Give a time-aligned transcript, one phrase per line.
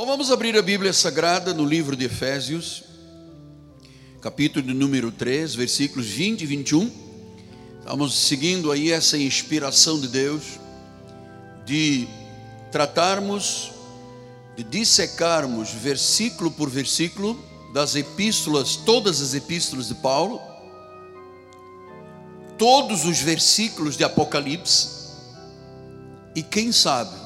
[0.00, 2.84] Bom, vamos abrir a Bíblia Sagrada no livro de Efésios,
[4.22, 6.90] capítulo de número 3, versículos 20 e 21.
[7.80, 10.58] Estamos seguindo aí essa inspiração de Deus
[11.66, 12.08] de
[12.72, 13.72] tratarmos,
[14.56, 17.38] de dissecarmos versículo por versículo
[17.74, 20.40] das epístolas, todas as epístolas de Paulo,
[22.56, 24.88] todos os versículos de Apocalipse,
[26.34, 27.19] e quem sabe,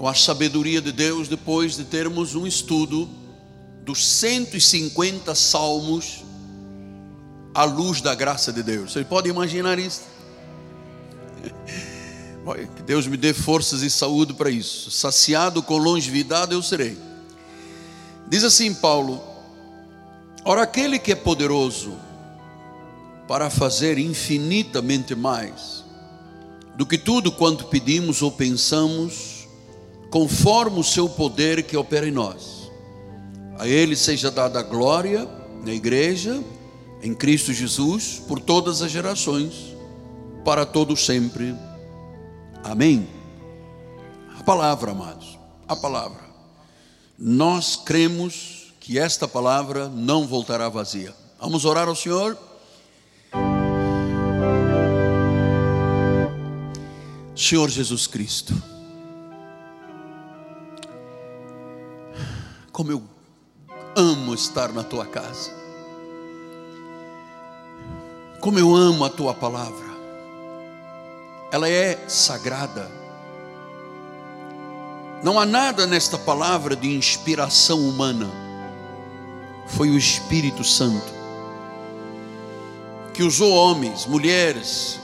[0.00, 3.06] com a sabedoria de Deus, depois de termos um estudo
[3.84, 6.24] dos 150 salmos
[7.52, 8.94] à luz da graça de Deus.
[8.94, 10.00] Você pode imaginar isso?
[12.74, 14.90] Que Deus me dê forças e saúde para isso.
[14.90, 16.98] Saciado com longevidade eu serei.
[18.28, 19.22] Diz assim Paulo:
[20.44, 21.96] Ora, aquele que é poderoso
[23.28, 25.84] para fazer infinitamente mais
[26.74, 29.39] do que tudo quanto pedimos ou pensamos,
[30.10, 32.70] conforme o seu poder que opera em nós.
[33.58, 35.28] A Ele seja dada a glória
[35.64, 36.42] na igreja,
[37.02, 39.76] em Cristo Jesus, por todas as gerações,
[40.44, 41.54] para todos sempre.
[42.64, 43.08] Amém.
[44.38, 45.38] A palavra, amados,
[45.68, 46.20] a palavra.
[47.18, 51.14] Nós cremos que esta palavra não voltará vazia.
[51.38, 52.36] Vamos orar ao Senhor.
[57.36, 58.79] Senhor Jesus Cristo.
[62.80, 63.02] Como eu
[63.94, 65.50] amo estar na tua casa.
[68.40, 69.84] Como eu amo a tua palavra.
[71.52, 72.90] Ela é sagrada.
[75.22, 78.30] Não há nada nesta palavra de inspiração humana.
[79.66, 81.12] Foi o Espírito Santo
[83.12, 84.98] que usou homens, mulheres,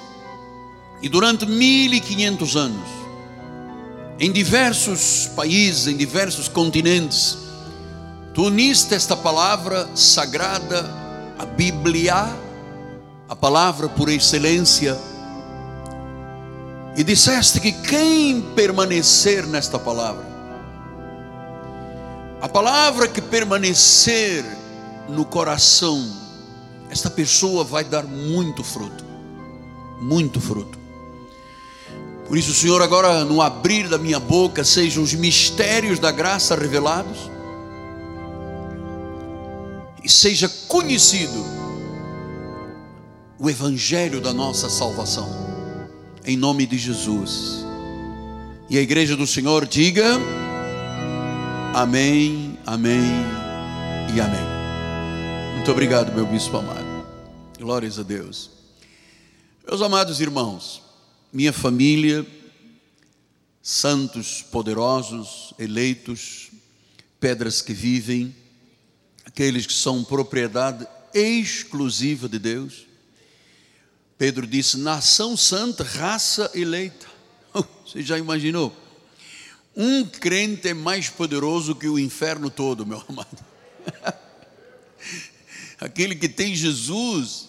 [1.02, 2.88] e durante mil e quinhentos anos,
[4.18, 7.44] em diversos países, em diversos continentes,
[8.36, 10.84] Tu uniste esta palavra sagrada,
[11.38, 12.28] a Bíblia,
[13.26, 14.94] a palavra por excelência,
[16.94, 20.26] e disseste que quem permanecer nesta palavra,
[22.42, 24.44] a palavra que permanecer
[25.08, 26.06] no coração,
[26.90, 29.02] esta pessoa vai dar muito fruto,
[29.98, 30.78] muito fruto.
[32.28, 37.34] Por isso, Senhor, agora no abrir da minha boca sejam os mistérios da graça revelados
[40.06, 41.44] e seja conhecido
[43.36, 45.28] o Evangelho da nossa salvação,
[46.24, 47.64] em nome de Jesus.
[48.70, 50.06] E a igreja do Senhor diga:
[51.74, 53.02] Amém, Amém
[54.14, 55.56] e Amém.
[55.56, 56.86] Muito obrigado, meu bispo amado.
[57.58, 58.50] Glórias a Deus.
[59.66, 60.82] Meus amados irmãos,
[61.32, 62.24] minha família,
[63.60, 66.52] santos poderosos, eleitos,
[67.18, 68.32] pedras que vivem,
[69.36, 72.86] aqueles que são propriedade exclusiva de Deus.
[74.16, 77.06] Pedro disse: nação santa, raça eleita.
[77.84, 78.74] Você já imaginou?
[79.76, 83.44] Um crente é mais poderoso que o inferno todo, meu amado.
[85.78, 87.46] Aquele que tem Jesus,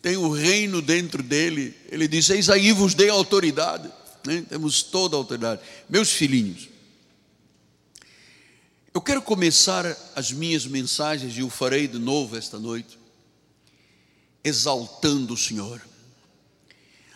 [0.00, 1.76] tem o reino dentro dele.
[1.90, 3.92] Ele diz: Eis aí vos dei autoridade.
[4.26, 4.42] Né?
[4.48, 5.60] Temos toda a autoridade.
[5.86, 6.70] Meus filhinhos,
[8.96, 9.84] eu quero começar
[10.16, 12.98] as minhas mensagens, e o farei de novo esta noite,
[14.42, 15.86] exaltando o Senhor.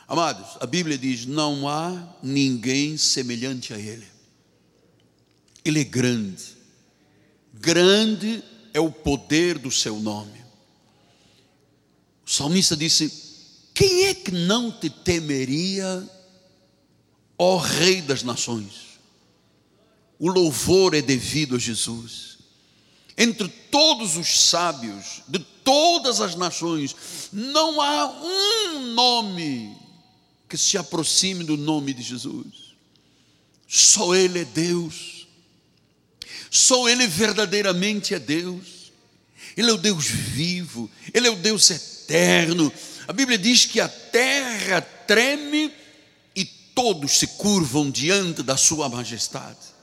[0.06, 4.06] Amados, a Bíblia diz: não há ninguém semelhante a Ele.
[5.64, 6.54] Ele é grande,
[7.54, 10.38] grande é o poder do seu nome.
[12.26, 13.10] O salmista disse:
[13.72, 16.06] Quem é que não te temeria,
[17.38, 18.89] ó Rei das Nações?
[20.20, 22.36] O louvor é devido a Jesus.
[23.16, 26.94] Entre todos os sábios de todas as nações,
[27.32, 29.74] não há um nome
[30.46, 32.74] que se aproxime do nome de Jesus.
[33.66, 35.26] Só Ele é Deus.
[36.50, 38.92] Só Ele verdadeiramente é Deus.
[39.56, 42.70] Ele é o Deus vivo, Ele é o Deus eterno.
[43.08, 45.72] A Bíblia diz que a terra treme
[46.36, 49.79] e todos se curvam diante da Sua majestade.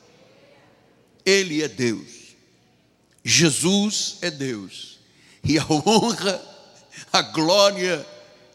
[1.28, 2.08] Ele é Deus.
[3.22, 4.98] Jesus é Deus.
[5.44, 6.42] E a honra,
[7.12, 8.08] a glória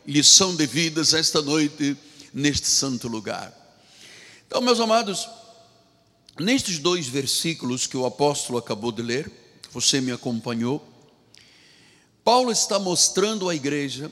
[0.06, 1.94] lhe são devidas esta noite
[2.32, 3.52] neste santo lugar.
[4.46, 5.28] Então, meus amados,
[6.40, 9.30] nestes dois versículos que o apóstolo acabou de ler,
[9.70, 10.82] você me acompanhou,
[12.24, 14.10] Paulo está mostrando à igreja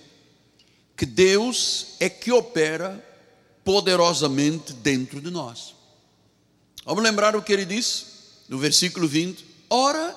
[0.99, 3.03] que Deus é que opera
[3.65, 5.75] poderosamente dentro de nós.
[6.85, 8.10] Vamos lembrar o que ele disse?
[8.51, 10.15] No versículo 20: Ora,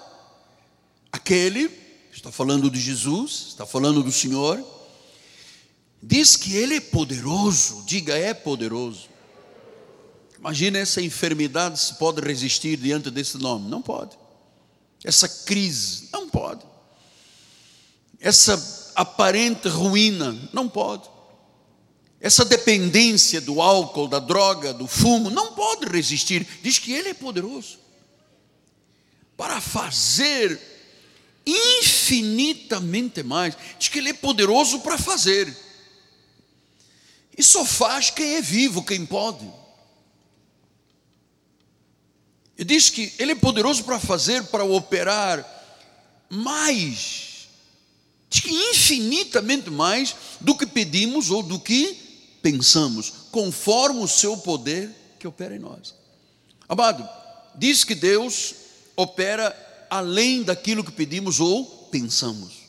[1.11, 1.69] aquele,
[2.11, 4.61] está falando de Jesus, está falando do Senhor,
[6.01, 9.07] diz que Ele é poderoso, diga, é poderoso.
[10.37, 13.69] Imagina essa enfermidade se pode resistir diante desse nome.
[13.69, 14.17] Não pode.
[15.01, 16.65] Essa crise, não pode.
[18.19, 21.09] Essa aparente ruína, não pode.
[22.19, 26.45] Essa dependência do álcool, da droga, do fumo, não pode resistir.
[26.61, 27.82] Diz que Ele é poderoso
[29.37, 30.59] para fazer
[31.45, 33.55] infinitamente mais.
[33.77, 35.55] Diz que Ele é poderoso para fazer.
[37.37, 39.45] E só faz quem é vivo, quem pode.
[42.57, 45.51] E diz que Ele é poderoso para fazer, para operar
[46.29, 47.47] mais,
[48.27, 54.89] diz que infinitamente mais do que pedimos ou do que pensamos, conforme o seu poder
[55.19, 55.93] que opera em nós.
[56.67, 57.07] Amado,
[57.55, 58.55] diz que Deus
[58.95, 62.63] opera além daquilo que pedimos ou pensamos.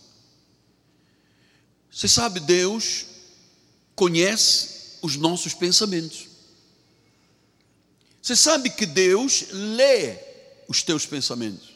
[1.91, 3.06] Você sabe, Deus
[3.94, 6.26] conhece os nossos pensamentos.
[8.21, 10.19] Você sabe que Deus lê
[10.67, 11.75] os teus pensamentos.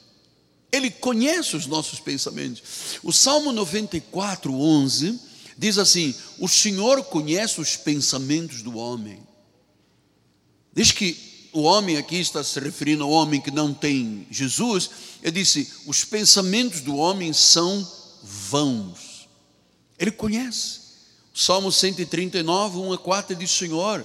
[0.72, 2.98] Ele conhece os nossos pensamentos.
[3.02, 5.20] O Salmo 94, 11
[5.56, 9.22] diz assim: O Senhor conhece os pensamentos do homem.
[10.74, 14.90] Diz que o homem aqui está se referindo ao homem que não tem Jesus.
[15.22, 17.86] Ele disse: Os pensamentos do homem são
[18.22, 19.28] vãos.
[19.98, 20.88] Ele conhece.
[21.34, 24.04] Salmo 139, 1 a 4 diz: Senhor,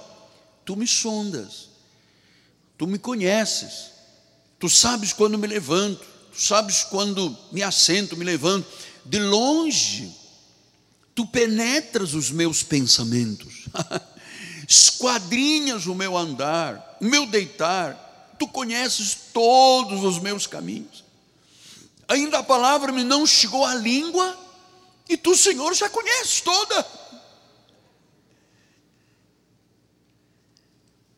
[0.66, 1.74] tu me sondas
[2.78, 3.92] Tu me conheces,
[4.60, 8.68] tu sabes quando me levanto, tu sabes quando me assento, me levanto.
[9.06, 10.12] De longe,
[11.14, 13.66] tu penetras os meus pensamentos,
[14.68, 21.04] esquadrinhas o meu andar, o meu deitar, tu conheces todos os meus caminhos.
[22.08, 24.38] Ainda a palavra me não chegou à língua,
[25.08, 26.88] e tu, Senhor, já conheces toda.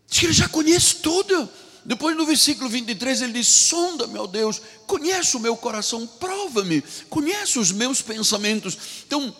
[0.07, 1.49] Diz que ele já conhece tudo.
[1.83, 7.59] Depois no versículo 23 ele diz: Sonda, meu Deus, conhece o meu coração, prova-me, conhece
[7.59, 8.77] os meus pensamentos.
[9.05, 9.35] Então,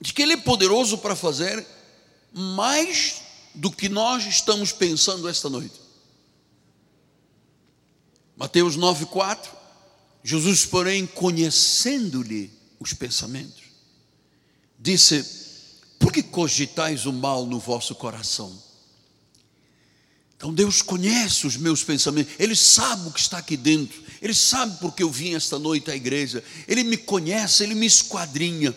[0.00, 1.66] de que ele é poderoso para fazer
[2.32, 3.22] mais
[3.54, 5.80] do que nós estamos pensando esta noite.
[8.36, 9.48] Mateus 9,4:
[10.22, 13.64] Jesus, porém, conhecendo-lhe os pensamentos,
[14.78, 15.24] disse:
[15.98, 18.56] Por que cogitais o mal no vosso coração?
[20.36, 24.78] Então Deus conhece os meus pensamentos, Ele sabe o que está aqui dentro, Ele sabe
[24.78, 28.72] porque eu vim esta noite à igreja, Ele me conhece, Ele me esquadrinha.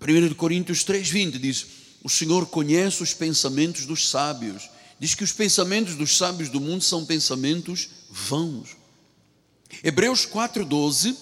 [0.00, 1.66] 1 Coríntios 3,20 diz:
[2.06, 4.70] O Senhor conhece os pensamentos dos sábios.
[4.96, 8.76] Diz que os pensamentos dos sábios do mundo são pensamentos vãos.
[9.82, 11.16] Hebreus 4,12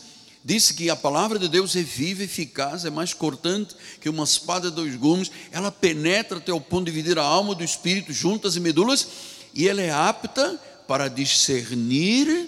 [0.44, 4.68] disse que a palavra de Deus é viva, eficaz, é mais cortante que uma espada
[4.68, 8.54] de dois gumes, ela penetra até o ponto de dividir a alma do espírito, juntas
[8.54, 9.08] e medulas,
[9.54, 12.46] e ela é apta para discernir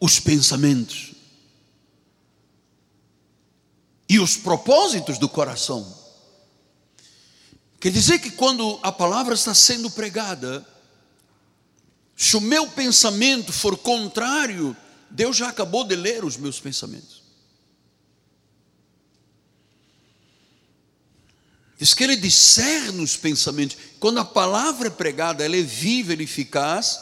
[0.00, 1.12] os pensamentos
[4.08, 6.01] e os propósitos do coração.
[7.82, 10.66] Quer dizer que quando a palavra está sendo pregada,
[12.16, 14.74] se o meu pensamento for contrário
[15.12, 17.22] Deus já acabou de ler os meus pensamentos.
[21.78, 23.76] Diz que Ele discerne os pensamentos.
[24.00, 27.00] Quando a palavra é pregada, ela é viva, ela é eficaz.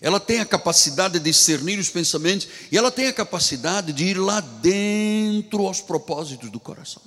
[0.00, 4.18] Ela tem a capacidade de discernir os pensamentos e ela tem a capacidade de ir
[4.18, 7.02] lá dentro aos propósitos do coração.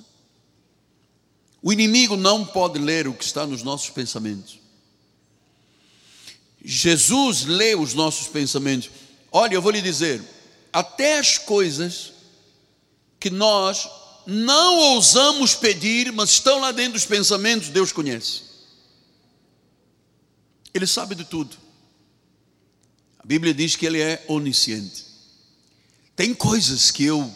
[1.62, 4.58] O inimigo não pode ler o que está nos nossos pensamentos.
[6.64, 8.90] Jesus lê os nossos pensamentos.
[9.30, 10.22] Olha, eu vou lhe dizer,
[10.72, 12.12] até as coisas
[13.20, 13.88] que nós
[14.26, 18.42] não ousamos pedir, mas estão lá dentro dos pensamentos, Deus conhece.
[20.74, 21.56] Ele sabe de tudo.
[23.18, 25.04] A Bíblia diz que ele é onisciente.
[26.16, 27.32] Tem coisas que eu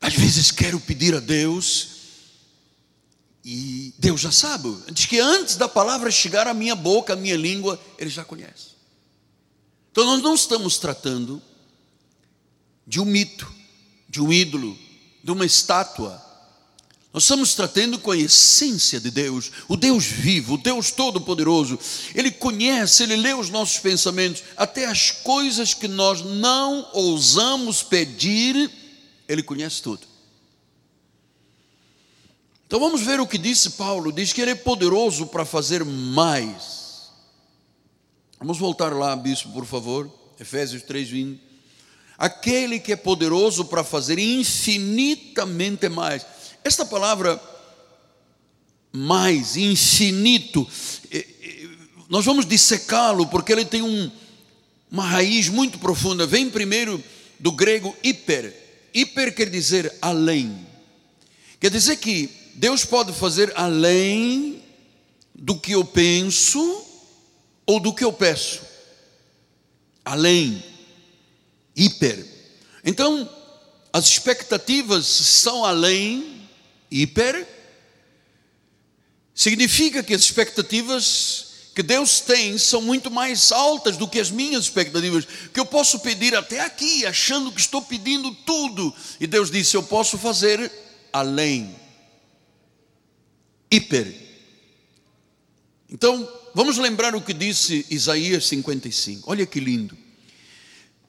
[0.00, 1.99] às vezes quero pedir a Deus
[3.44, 4.76] e Deus já sabe.
[4.92, 8.70] Diz que antes da palavra chegar à minha boca, à minha língua, ele já conhece.
[9.90, 11.42] Então nós não estamos tratando
[12.86, 13.50] de um mito,
[14.08, 14.76] de um ídolo,
[15.22, 16.20] de uma estátua.
[17.12, 21.78] Nós estamos tratando com a essência de Deus, o Deus vivo, o Deus todo-poderoso.
[22.14, 28.70] Ele conhece, ele lê os nossos pensamentos, até as coisas que nós não ousamos pedir,
[29.26, 30.09] ele conhece tudo.
[32.70, 36.80] Então vamos ver o que disse Paulo: diz que ele é poderoso para fazer mais
[38.40, 40.10] Vamos voltar lá, bispo, por favor.
[40.40, 41.40] Efésios 3, 20.
[42.16, 46.24] Aquele que é poderoso para fazer infinitamente mais.
[46.64, 47.38] Esta palavra
[48.90, 50.66] mais, infinito,
[52.08, 54.10] nós vamos dissecá-lo porque ele tem um,
[54.90, 56.26] uma raiz muito profunda.
[56.26, 57.02] Vem primeiro
[57.38, 58.56] do grego hiper.
[58.94, 60.69] Hiper quer dizer além.
[61.60, 64.64] Quer dizer que Deus pode fazer além
[65.34, 66.84] do que eu penso
[67.66, 68.62] ou do que eu peço.
[70.02, 70.64] Além.
[71.76, 72.26] Hiper.
[72.82, 73.28] Então,
[73.92, 76.48] as expectativas são além,
[76.90, 77.46] hiper.
[79.34, 84.64] Significa que as expectativas que Deus tem são muito mais altas do que as minhas
[84.64, 89.76] expectativas, que eu posso pedir até aqui, achando que estou pedindo tudo, e Deus disse:
[89.76, 90.70] Eu posso fazer
[91.12, 91.74] além,
[93.70, 94.14] hiper.
[95.88, 99.96] Então, vamos lembrar o que disse Isaías 55, olha que lindo.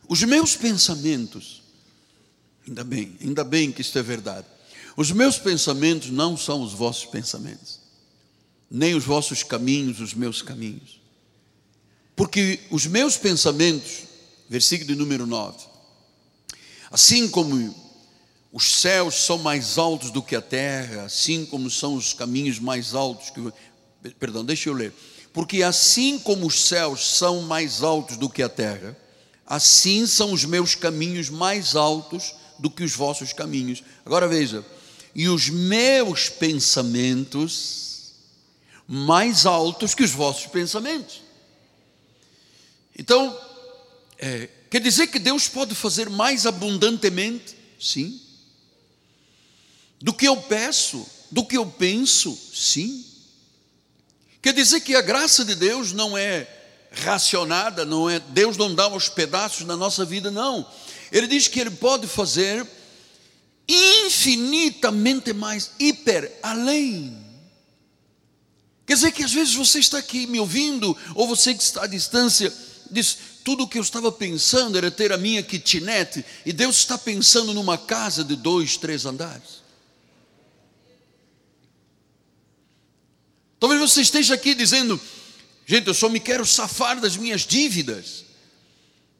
[0.07, 1.63] Os meus pensamentos,
[2.67, 4.47] ainda bem, ainda bem que isto é verdade,
[4.97, 7.81] os meus pensamentos não são os vossos pensamentos
[8.71, 11.01] nem os vossos caminhos, os meus caminhos.
[12.15, 14.03] Porque os meus pensamentos,
[14.49, 15.57] versículo número 9,
[16.89, 17.75] assim como
[18.53, 22.93] os céus são mais altos do que a terra, assim como são os caminhos mais
[22.93, 23.41] altos que.
[24.19, 24.93] Perdão, deixa eu ler.
[25.31, 28.97] Porque assim como os céus são mais altos do que a terra,
[29.45, 33.83] assim são os meus caminhos mais altos do que os vossos caminhos.
[34.05, 34.65] Agora veja,
[35.15, 37.81] e os meus pensamentos
[38.85, 41.21] mais altos que os vossos pensamentos.
[42.97, 43.37] Então,
[44.19, 47.55] é, quer dizer que Deus pode fazer mais abundantemente?
[47.79, 48.20] Sim.
[50.01, 52.37] Do que eu peço, do que eu penso?
[52.53, 53.05] Sim.
[54.41, 56.47] Quer dizer que a graça de Deus não é
[56.91, 60.65] racionada, não é Deus não dá aos pedaços na nossa vida, não.
[61.11, 62.67] Ele diz que ele pode fazer
[63.67, 67.21] infinitamente mais, hiper, além
[68.91, 71.87] Quer dizer que às vezes você está aqui me ouvindo, ou você que está à
[71.87, 72.53] distância,
[72.91, 76.97] diz: tudo o que eu estava pensando era ter a minha kitnet, e Deus está
[76.97, 79.60] pensando numa casa de dois, três andares.
[83.61, 84.99] Talvez você esteja aqui dizendo:
[85.67, 88.25] gente, eu só me quero safar das minhas dívidas.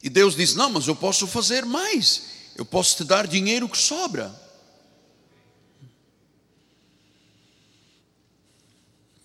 [0.02, 2.22] E Deus diz: não, mas eu posso fazer mais,
[2.56, 4.34] eu posso te dar dinheiro que sobra.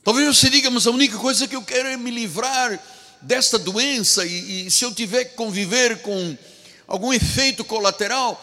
[0.04, 2.80] Talvez você diga, mas a única coisa que eu quero é me livrar
[3.20, 6.38] desta doença, e, e se eu tiver que conviver com
[6.86, 8.40] algum efeito colateral,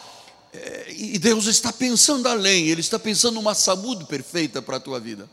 [0.51, 4.99] é, e Deus está pensando além, Ele está pensando uma saúde perfeita para a tua
[4.99, 5.29] vida.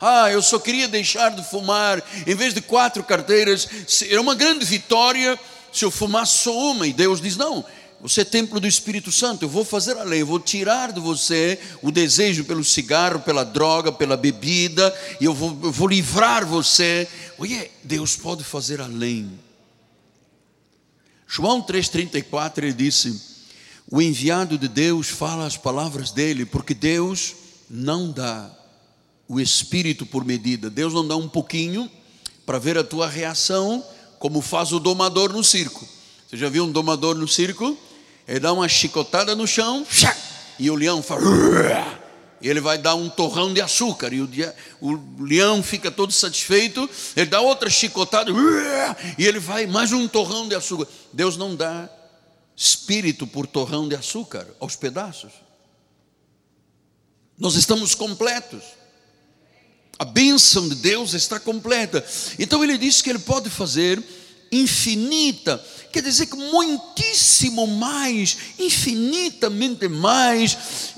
[0.00, 3.68] Ah, eu só queria deixar de fumar, em vez de quatro carteiras,
[4.08, 5.38] era uma grande vitória
[5.72, 7.64] se eu fumasse só uma, e Deus diz: não,
[8.00, 9.44] você é templo do Espírito Santo.
[9.44, 13.44] Eu vou fazer a lei, eu vou tirar de você o desejo pelo cigarro, pela
[13.44, 17.08] droga, pela bebida, e eu vou, eu vou livrar você.
[17.38, 19.38] Olha, Deus pode fazer além.
[21.26, 23.20] João 3,34 ele disse:
[23.90, 27.34] O enviado de Deus fala as palavras dele, porque Deus
[27.68, 28.50] não dá
[29.28, 30.70] o Espírito por medida.
[30.70, 31.90] Deus não dá um pouquinho
[32.44, 33.84] para ver a tua reação,
[34.18, 35.86] como faz o domador no circo.
[36.28, 37.76] Você já viu um domador no circo?
[38.26, 39.86] Ele dá uma chicotada no chão,
[40.58, 41.22] e o leão faz.
[42.40, 44.28] Ele vai dar um torrão de açúcar, e o,
[44.80, 46.88] o leão fica todo satisfeito.
[47.16, 48.30] Ele dá outra chicotada,
[49.18, 50.86] e ele vai mais um torrão de açúcar.
[51.12, 51.88] Deus não dá
[52.56, 55.32] espírito por torrão de açúcar aos pedaços.
[57.38, 58.62] Nós estamos completos.
[59.98, 62.04] A bênção de Deus está completa.
[62.38, 64.02] Então ele diz que ele pode fazer
[64.52, 65.62] infinita,
[65.92, 70.94] quer dizer que muitíssimo mais, infinitamente mais.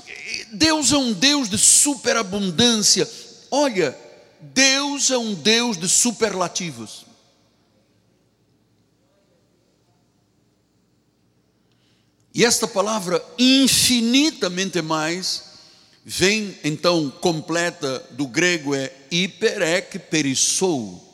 [0.51, 3.09] Deus é um Deus de superabundância.
[3.49, 3.97] Olha,
[4.39, 7.05] Deus é um Deus de superlativos.
[12.33, 15.48] E esta palavra infinitamente mais
[16.11, 21.07] vem então completa do grego é hiperek perissou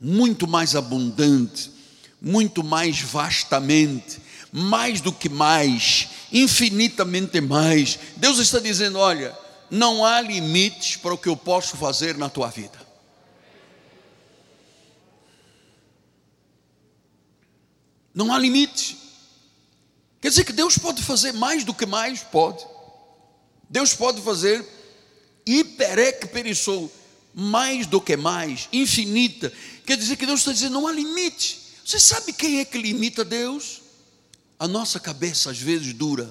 [0.00, 1.70] muito mais abundante,
[2.22, 4.18] muito mais vastamente,
[4.50, 7.98] mais do que mais, infinitamente mais.
[8.16, 9.36] Deus está dizendo: olha,
[9.70, 12.80] não há limites para o que eu posso fazer na tua vida.
[18.14, 18.96] Não há limite.
[20.18, 22.22] Quer dizer que Deus pode fazer mais do que mais?
[22.22, 22.69] Pode.
[23.70, 24.66] Deus pode fazer
[25.46, 26.92] hiperec perissou
[27.32, 29.52] mais do que mais, infinita.
[29.86, 31.60] Quer dizer que Deus está dizendo: não há limite.
[31.84, 33.80] Você sabe quem é que limita Deus?
[34.58, 36.30] A nossa cabeça às vezes dura.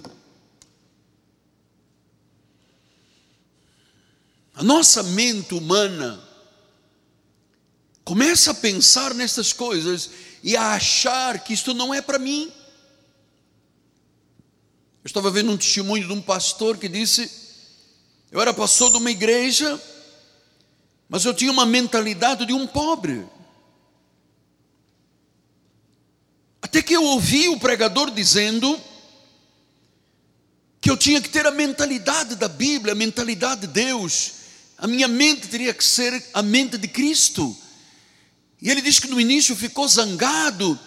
[4.53, 6.21] A nossa mente humana
[8.03, 10.09] começa a pensar nessas coisas
[10.43, 12.51] e a achar que isto não é para mim.
[15.09, 17.31] Estava vendo um testemunho de um pastor que disse:
[18.31, 19.81] Eu era pastor de uma igreja,
[21.09, 23.25] mas eu tinha uma mentalidade de um pobre.
[26.61, 28.79] Até que eu ouvi o pregador dizendo
[30.79, 34.33] que eu tinha que ter a mentalidade da Bíblia, a mentalidade de Deus.
[34.77, 37.57] A minha mente teria que ser a mente de Cristo.
[38.61, 40.79] E ele diz que no início ficou zangado,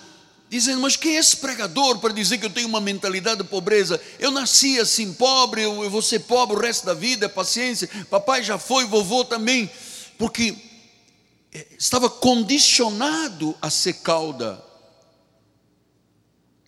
[0.59, 4.01] dizendo: Mas quem é esse pregador para dizer que eu tenho uma mentalidade de pobreza?
[4.19, 7.89] Eu nasci assim pobre, eu vou ser pobre o resto da vida, paciência.
[8.11, 9.71] Papai já foi, vovô também,
[10.19, 10.55] porque
[11.55, 14.63] eh, estava condicionado a ser cauda,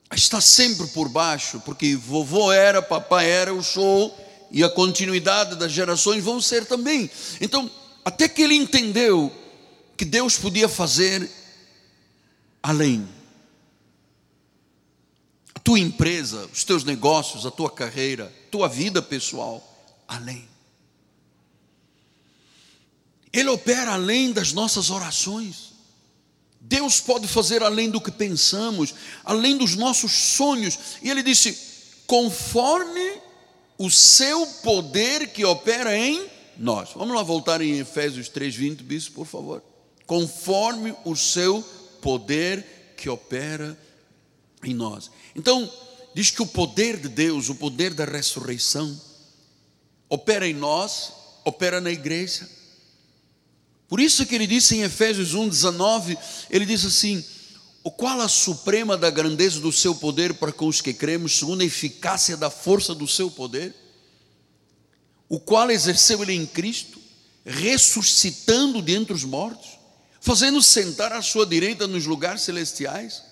[0.09, 4.19] a estar sempre por baixo, porque vovô era, papai era, o show
[4.51, 7.11] e a continuidade das gerações vão ser também.
[7.39, 7.71] Então,
[8.03, 9.31] até que ele entendeu
[9.95, 11.31] que Deus podia fazer
[12.63, 13.14] além.
[15.65, 19.67] Tua empresa, os teus negócios, a tua carreira, tua vida pessoal,
[20.07, 20.47] além.
[23.33, 25.73] Ele opera além das nossas orações.
[26.61, 28.95] Deus pode fazer além do que pensamos,
[29.25, 30.79] além dos nossos sonhos.
[31.03, 31.59] E ele disse:
[32.07, 33.21] conforme
[33.79, 36.91] o seu poder que opera em nós.
[36.95, 39.63] Vamos lá voltar em Efésios 3:20, bispo, por favor
[40.07, 41.63] conforme o seu
[42.01, 43.94] poder que opera em
[44.73, 45.11] nós.
[45.35, 45.71] Então,
[46.15, 48.99] diz que o poder de Deus, o poder da ressurreição,
[50.09, 51.13] opera em nós,
[51.45, 52.49] opera na igreja.
[53.89, 56.17] Por isso que ele disse em Efésios 1:19,
[56.49, 57.23] ele diz assim:
[57.83, 61.61] o qual a suprema da grandeza do seu poder para com os que cremos, segundo
[61.61, 63.75] a eficácia da força do seu poder,
[65.29, 66.99] o qual exerceu ele em Cristo,
[67.45, 69.79] ressuscitando dentre os mortos,
[70.19, 73.23] fazendo sentar à sua direita nos lugares celestiais,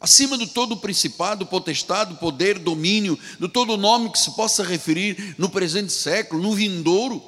[0.00, 5.50] acima de todo principado, potestado, poder, domínio, de todo nome que se possa referir no
[5.50, 7.22] presente século, no vindouro.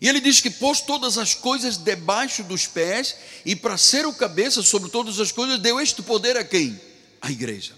[0.00, 4.12] E ele diz que pôs todas as coisas debaixo dos pés, e para ser o
[4.12, 6.78] cabeça sobre todas as coisas, deu este poder a quem?
[7.20, 7.74] A igreja.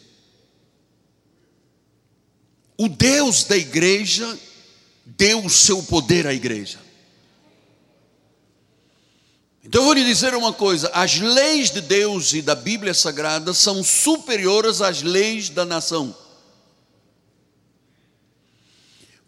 [2.77, 4.39] O Deus da igreja
[5.05, 6.86] deu o seu poder à igreja.
[9.67, 13.53] Então eu vou lhe dizer uma coisa: as leis de Deus e da Bíblia Sagrada
[13.53, 16.17] são superiores às leis da nação.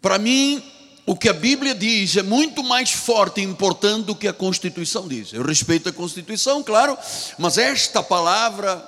[0.01, 0.63] Para mim,
[1.05, 5.09] o que a Bíblia diz é muito mais forte e importante do que a Constituição
[5.09, 5.33] diz.
[5.33, 6.97] Eu respeito a Constituição, claro,
[7.37, 8.87] mas esta palavra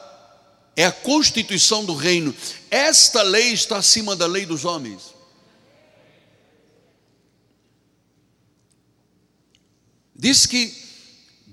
[0.73, 2.33] é a Constituição do reino.
[2.69, 5.13] Esta lei está acima da lei dos homens.
[10.15, 10.90] Diz que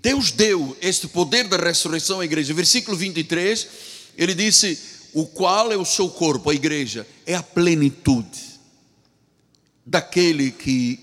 [0.01, 2.55] Deus deu este poder da ressurreição à igreja.
[2.55, 3.69] Versículo 23,
[4.17, 4.79] ele disse:
[5.13, 8.49] O qual é o seu corpo, a igreja, é a plenitude
[9.85, 11.01] daquele que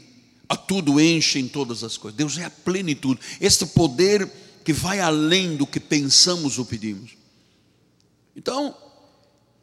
[0.47, 2.17] a tudo enche em todas as coisas.
[2.17, 4.31] Deus é a plenitude, este poder
[4.63, 7.17] que vai além do que pensamos ou pedimos.
[8.35, 8.75] Então,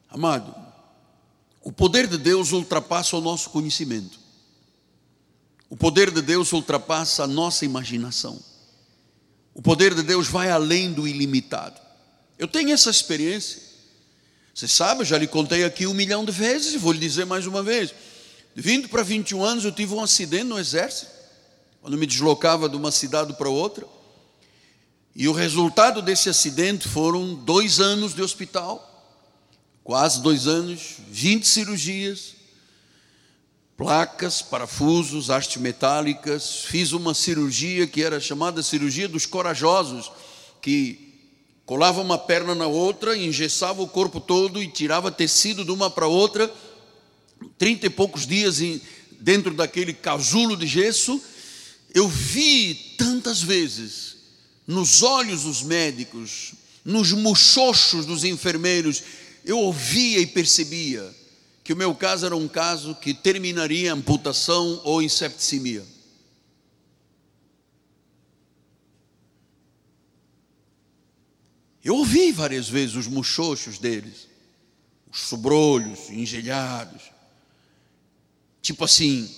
[0.09, 0.55] amado,
[1.63, 4.19] o poder de Deus ultrapassa o nosso conhecimento.
[5.71, 8.39] O poder de Deus ultrapassa a nossa imaginação.
[9.55, 11.81] O poder de Deus vai além do ilimitado.
[12.39, 13.61] Eu tenho essa experiência.
[14.55, 17.25] Você sabe, eu já lhe contei aqui um milhão de vezes e vou lhe dizer
[17.25, 17.95] mais uma vez.
[18.55, 21.11] 20 para 21 anos eu tive um acidente no exército,
[21.81, 23.87] quando me deslocava de uma cidade para outra.
[25.15, 28.89] E o resultado desse acidente foram dois anos de hospital,
[29.85, 32.35] quase dois anos, 20 cirurgias,
[33.77, 36.65] placas, parafusos, hastes metálicas.
[36.67, 40.11] Fiz uma cirurgia que era chamada cirurgia dos corajosos,
[40.61, 41.13] que
[41.65, 46.07] colava uma perna na outra, engessava o corpo todo e tirava tecido de uma para
[46.07, 46.53] outra.
[47.59, 48.59] Trinta e poucos dias
[49.21, 51.21] dentro daquele casulo de gesso.
[51.95, 54.17] Eu vi tantas vezes
[54.67, 56.55] nos olhos dos médicos,
[56.85, 59.03] nos muxoxos dos enfermeiros,
[59.45, 61.22] eu ouvia e percebia
[61.65, 65.87] que o meu caso era um caso que terminaria amputação ou em septicemia.
[71.85, 74.29] Eu ouvi várias vezes os muxoxos deles,
[75.11, 77.11] os sobrolhos, engelhados.
[78.61, 79.29] Tipo assim,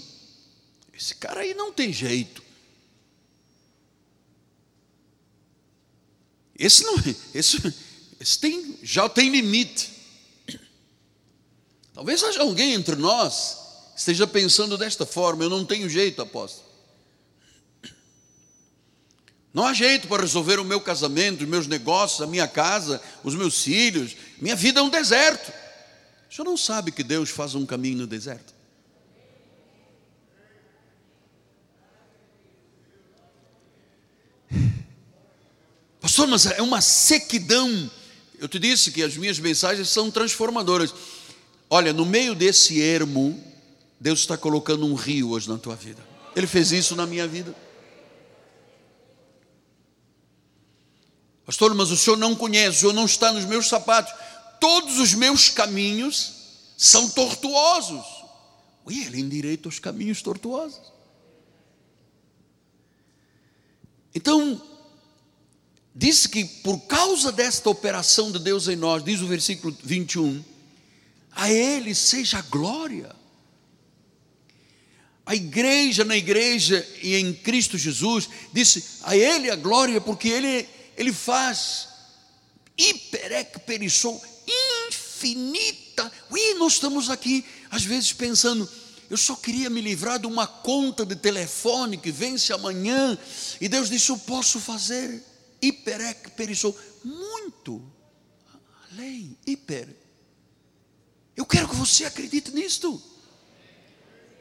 [0.93, 2.43] esse cara aí não tem jeito.
[6.57, 7.75] Esse não, é, esse,
[8.21, 9.94] esse tem, já tem limite.
[11.95, 13.57] Talvez alguém entre nós
[13.97, 16.75] esteja pensando desta forma: eu não tenho jeito, apóstolo.
[19.55, 23.37] Não há jeito para resolver o meu casamento, os meus negócios, a minha casa, os
[23.37, 24.17] meus filhos.
[24.41, 25.53] Minha vida é um deserto.
[26.29, 28.53] O senhor não sabe que Deus faz um caminho no deserto?
[36.01, 37.89] Pastor, mas é uma sequidão.
[38.41, 40.93] Eu te disse que as minhas mensagens são transformadoras.
[41.75, 43.37] Olha, no meio desse ermo,
[43.99, 46.01] Deus está colocando um rio hoje na tua vida.
[46.37, 47.53] Ele fez isso na minha vida.
[51.45, 54.15] Pastor, mas o senhor não conhece, o senhor não está nos meus sapatos.
[54.61, 56.35] Todos os meus caminhos
[56.79, 58.07] são tortuosos.
[58.87, 60.93] Ui, ele endireita os caminhos tortuosos.
[64.15, 64.63] Então,
[65.93, 70.54] disse que por causa desta operação de Deus em nós, diz o versículo 21,
[71.35, 73.15] a Ele seja a glória.
[75.27, 80.69] A igreja na igreja e em Cristo Jesus, disse a Ele a glória, porque Ele
[80.97, 81.89] ele faz
[82.77, 84.21] hiperec perissou,
[84.89, 86.11] infinita.
[86.31, 88.69] Ui, nós estamos aqui, às vezes, pensando,
[89.11, 93.19] eu só queria me livrar de uma conta de telefone que vence amanhã,
[93.61, 95.23] e Deus disse: Eu posso fazer
[95.61, 96.31] hiperec
[97.05, 97.83] muito
[98.93, 100.04] além, hiper.
[101.37, 103.03] Eu quero que você acredite nisto,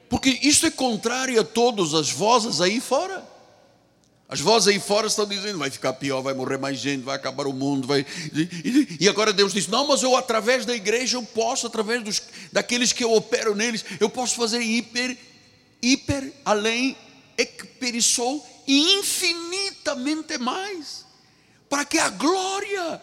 [0.10, 3.34] porque isso é contrário a todas as vozes aí fora.
[4.34, 7.46] As vozes aí fora estão dizendo: vai ficar pior, vai morrer mais gente, vai acabar
[7.46, 7.88] o mundo.
[7.88, 8.06] Vai...
[9.00, 12.92] E agora Deus diz: não, mas eu, através da igreja, eu posso, através dos, daqueles
[12.92, 15.18] que eu opero neles, eu posso fazer hiper,
[15.82, 16.98] hiper, além,
[17.38, 21.06] experissou e infinitamente mais,
[21.70, 23.02] para que a glória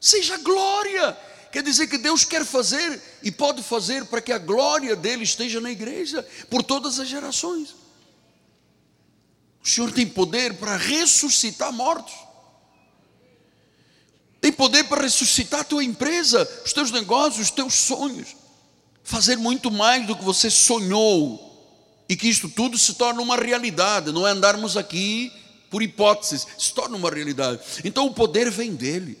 [0.00, 1.16] seja glória.
[1.50, 5.60] Quer dizer que Deus quer fazer e pode fazer para que a glória dele esteja
[5.60, 7.74] na igreja por todas as gerações.
[9.62, 12.14] O Senhor tem poder para ressuscitar mortos.
[14.40, 18.36] Tem poder para ressuscitar a tua empresa, os teus negócios, os teus sonhos.
[19.02, 21.48] Fazer muito mais do que você sonhou.
[22.08, 25.32] E que isto tudo se torne uma realidade, não é andarmos aqui
[25.70, 27.60] por hipóteses, se torna uma realidade.
[27.84, 29.16] Então o poder vem dele.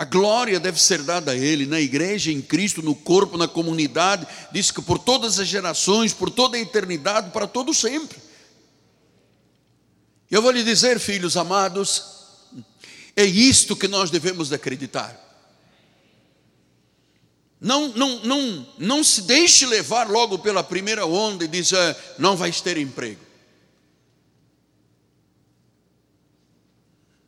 [0.00, 4.26] A glória deve ser dada a Ele, na igreja, em Cristo, no corpo, na comunidade.
[4.50, 8.16] Diz que por todas as gerações, por toda a eternidade, para todo sempre.
[10.30, 12.02] Eu vou lhe dizer, filhos amados,
[13.14, 15.14] é isto que nós devemos acreditar.
[17.60, 22.58] Não, não, não, não se deixe levar logo pela primeira onda e dizer, não vais
[22.62, 23.20] ter emprego.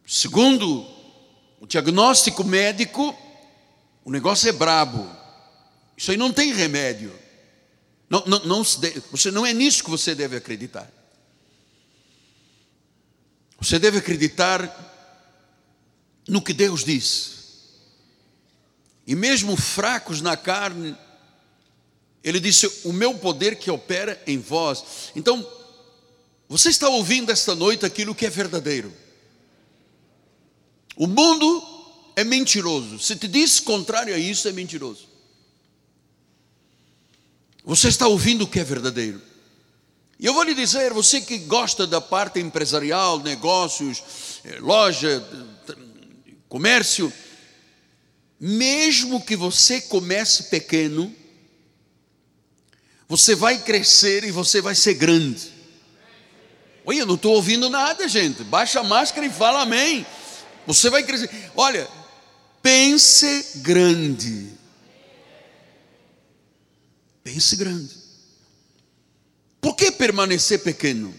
[0.07, 0.92] Segundo
[1.63, 3.17] o diagnóstico médico,
[4.05, 5.09] o negócio é brabo.
[5.97, 7.17] Isso aí não tem remédio.
[8.11, 10.91] Não, não, não, você, não é nisso que você deve acreditar.
[13.61, 14.61] Você deve acreditar
[16.27, 17.45] no que Deus diz.
[19.07, 20.97] E mesmo fracos na carne,
[22.25, 25.13] ele disse: O meu poder que opera em vós.
[25.15, 25.49] Então,
[26.49, 29.02] você está ouvindo esta noite aquilo que é verdadeiro.
[30.97, 31.63] O mundo
[32.17, 32.99] é mentiroso.
[32.99, 35.09] Se te diz contrário a isso, é mentiroso.
[37.65, 39.21] Você está ouvindo o que é verdadeiro.
[40.19, 44.03] E eu vou lhe dizer, você que gosta da parte empresarial, negócios,
[44.45, 45.25] eh, loja,
[46.49, 47.13] comércio,
[48.39, 51.15] mesmo que você comece pequeno,
[53.09, 55.51] você vai crescer e você vai ser grande.
[56.85, 58.43] Oi, eu não estou ouvindo nada, gente.
[58.45, 60.05] Baixa a máscara e fala amém.
[60.67, 61.31] Você vai crescer.
[61.57, 61.89] Olha,
[62.63, 64.53] pense grande.
[67.25, 67.95] Pense grande.
[69.61, 71.15] Por que permanecer pequeno?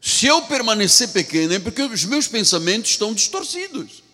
[0.00, 4.04] Se eu permanecer pequeno, é porque os meus pensamentos estão distorcidos.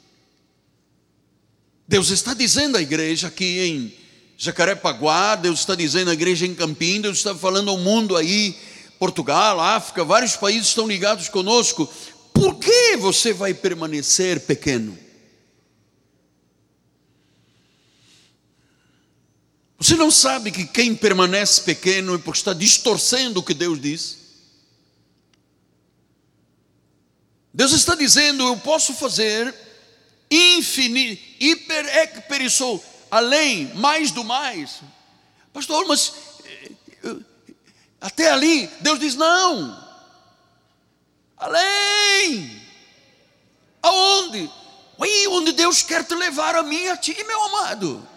[1.87, 3.94] Deus está dizendo à igreja aqui em
[4.38, 8.57] Jacarepaguá, Deus está dizendo à igreja em Campinas, Deus está falando ao mundo aí,
[8.98, 11.92] Portugal, África, vários países estão ligados conosco.
[12.33, 14.99] Por que você vai permanecer pequeno?
[19.83, 24.18] Você não sabe que quem permanece pequeno é porque está distorcendo o que Deus diz?
[27.53, 29.53] Deus está dizendo: Eu posso fazer
[30.31, 34.81] infinito, hiper perissou, além, mais do mais.
[35.53, 36.14] Pastor, mas
[37.05, 37.16] eh,
[38.01, 39.82] até ali, Deus diz: Não,
[41.43, 42.63] além.
[43.83, 44.51] Aonde?
[45.01, 48.09] Aí onde Deus quer te levar a mim e a ti, meu amado.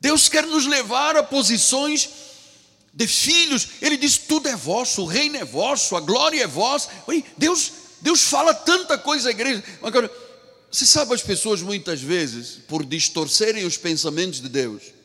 [0.00, 2.08] Deus quer nos levar a posições
[2.92, 3.68] de filhos.
[3.80, 6.90] Ele diz: tudo é vosso, o reino é vosso, a glória é vossa.
[7.36, 9.62] Deus, Deus fala tanta coisa à igreja.
[9.82, 10.10] Agora,
[10.70, 14.95] você sabe, as pessoas muitas vezes, por distorcerem os pensamentos de Deus,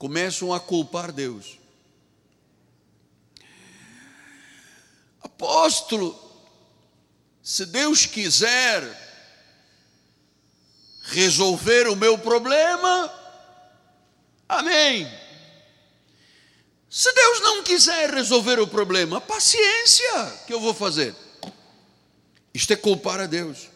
[0.00, 1.58] começam a culpar Deus.
[5.20, 6.18] Apóstolo,
[7.42, 8.82] se Deus quiser
[11.02, 13.12] resolver o meu problema,
[14.48, 15.06] amém.
[16.88, 21.14] Se Deus não quiser resolver o problema, paciência, que eu vou fazer?
[22.54, 23.68] Isto é culpar a Deus.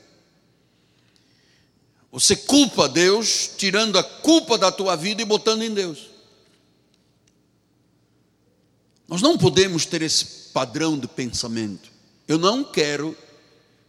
[2.10, 6.13] Você culpa Deus, tirando a culpa da tua vida e botando em Deus.
[9.14, 11.88] Nós não podemos ter esse padrão de pensamento.
[12.26, 13.16] Eu não quero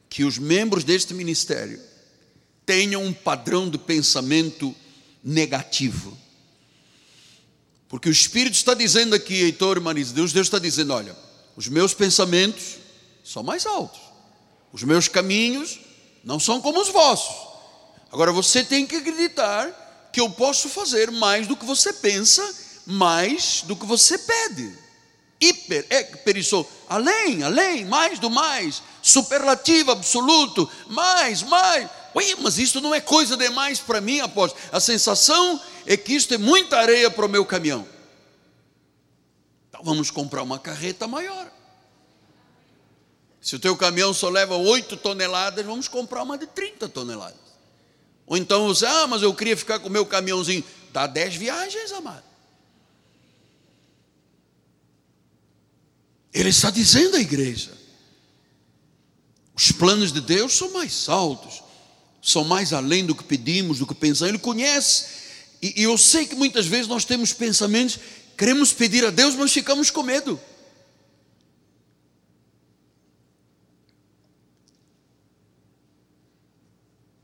[0.08, 1.82] que os membros deste ministério
[2.64, 4.76] tenham um padrão de pensamento
[5.24, 6.16] negativo.
[7.90, 11.18] Porque o Espírito está dizendo aqui, Heitor Marisa, Deus, Deus está dizendo: olha,
[11.56, 12.78] os meus pensamentos
[13.24, 14.02] são mais altos,
[14.72, 15.80] os meus caminhos
[16.24, 17.36] não são como os vossos.
[18.12, 22.48] Agora você tem que acreditar que eu posso fazer mais do que você pensa,
[22.86, 24.85] mais do que você pede.
[25.40, 25.86] Hiper,
[26.24, 31.90] perissou, além, além, mais do mais, superlativo absoluto, mais, mais.
[32.14, 34.64] Ui, mas isso não é coisa demais para mim, apóstolo.
[34.72, 37.86] A sensação é que isto é muita areia para o meu caminhão.
[39.70, 41.52] Então vamos comprar uma carreta maior.
[43.42, 47.38] Se o teu caminhão só leva 8 toneladas, vamos comprar uma de 30 toneladas.
[48.26, 50.64] Ou então você, ah, mas eu queria ficar com o meu caminhãozinho.
[50.92, 52.24] Dá dez viagens, amado.
[56.36, 57.72] Ele está dizendo à igreja:
[59.56, 61.64] os planos de Deus são mais altos,
[62.22, 64.30] são mais além do que pedimos, do que pensamos.
[64.30, 65.24] Ele conhece.
[65.62, 67.98] E, eu sei que muitas vezes nós temos pensamentos,
[68.38, 70.38] queremos pedir a Deus, mas ficamos com medo.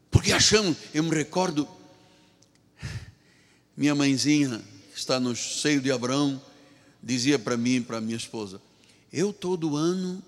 [0.10, 1.68] Porque achamos, eu me recordo,
[3.76, 6.42] minha mãezinha, que está no seio de Abraão,
[7.04, 8.62] dizia para mim e para minha esposa:
[9.12, 10.24] Eu todo ano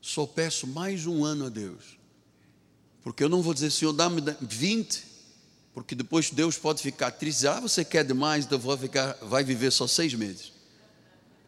[0.00, 1.98] só peço mais um ano a Deus.
[3.02, 5.04] Porque eu não vou dizer, Senhor, dá-me 20,
[5.72, 7.46] porque depois Deus pode ficar triste.
[7.46, 10.52] Ah, você quer demais, então vou ficar, vai viver só seis meses.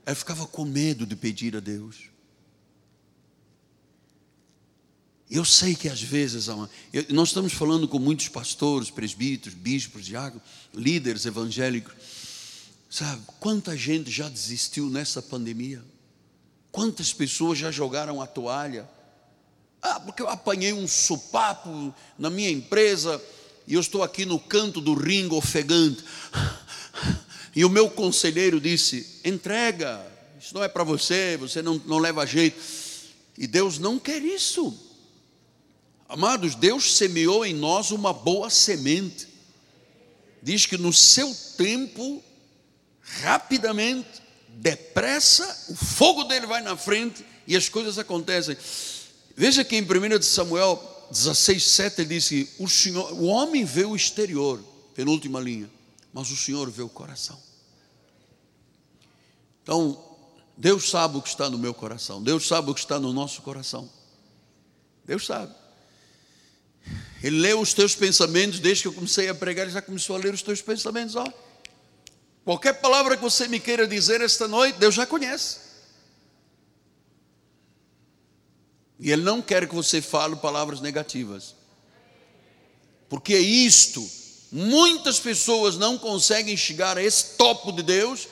[0.04, 2.10] Ela ficava com medo de pedir a Deus.
[5.28, 6.46] Eu sei que às vezes,
[7.08, 11.94] nós estamos falando com muitos pastores, presbíteros, bispos, diáconos, líderes evangélicos.
[12.88, 15.82] Sabe, quanta gente já desistiu nessa pandemia?
[16.76, 18.86] Quantas pessoas já jogaram a toalha?
[19.80, 23.18] Ah, porque eu apanhei um sopapo na minha empresa
[23.66, 26.04] e eu estou aqui no canto do ringue ofegante.
[27.54, 30.06] E o meu conselheiro disse: entrega,
[30.38, 32.62] isso não é para você, você não, não leva jeito.
[33.38, 34.78] E Deus não quer isso.
[36.06, 39.26] Amados, Deus semeou em nós uma boa semente.
[40.42, 42.22] Diz que no seu tempo,
[43.00, 44.25] rapidamente,
[44.56, 48.56] depressa, o fogo dele vai na frente e as coisas acontecem.
[49.36, 53.84] Veja que em 1 Samuel 16, 7 ele diz que o, Senhor, o homem vê
[53.84, 54.62] o exterior,
[54.94, 55.70] penúltima linha,
[56.12, 57.38] mas o Senhor vê o coração.
[59.62, 60.02] Então,
[60.56, 63.42] Deus sabe o que está no meu coração, Deus sabe o que está no nosso
[63.42, 63.90] coração.
[65.04, 65.54] Deus sabe.
[67.22, 70.18] Ele leu os teus pensamentos, desde que eu comecei a pregar, ele já começou a
[70.18, 71.14] ler os teus pensamentos.
[71.14, 71.24] Ó.
[72.46, 75.56] Qualquer palavra que você me queira dizer esta noite, Deus já conhece.
[79.00, 81.56] E Ele não quer que você fale palavras negativas.
[83.08, 84.08] Porque é isto,
[84.52, 88.28] muitas pessoas não conseguem chegar a esse topo de Deus,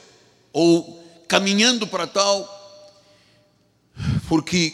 [0.52, 3.02] ou caminhando para tal,
[4.28, 4.72] porque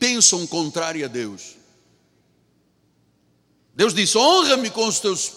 [0.00, 1.54] pensam contrário a Deus.
[3.72, 5.30] Deus disse: honra-me com os teus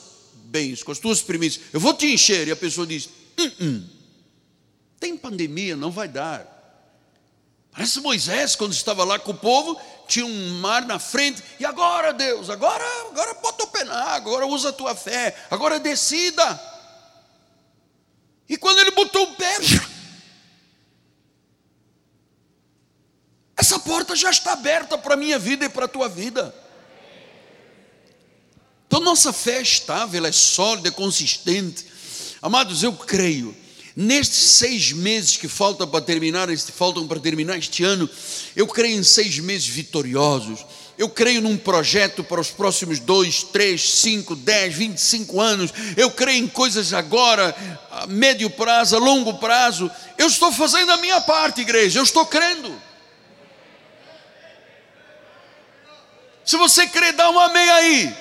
[0.45, 1.65] bens, com as tuas primícias.
[1.71, 2.47] Eu vou te encher.
[2.47, 3.89] E a pessoa diz: hum, hum.
[4.99, 6.51] tem pandemia, não vai dar.
[7.71, 12.13] Parece Moisés, quando estava lá com o povo, tinha um mar na frente, e agora,
[12.13, 16.61] Deus, agora, agora bota o pé na água, agora usa a tua fé, agora decida.
[18.47, 19.57] E quando ele botou o pé,
[23.57, 26.53] essa porta já está aberta para a minha vida e para a tua vida.
[28.85, 31.87] Então, nossa fé é estável, é sólida, é consistente.
[32.43, 33.55] Amados, eu creio,
[33.95, 38.09] Nestes seis meses que faltam para terminar, este, faltam para terminar este ano,
[38.55, 40.65] eu creio em seis meses vitoriosos.
[40.97, 45.71] Eu creio num projeto para os próximos dois, três, cinco, dez, vinte e cinco anos.
[45.97, 47.55] Eu creio em coisas agora,
[47.91, 49.89] a médio prazo, a longo prazo.
[50.17, 51.99] Eu estou fazendo a minha parte, igreja.
[51.99, 52.79] Eu estou crendo.
[56.45, 58.15] Se você crê, dá uma meia aí.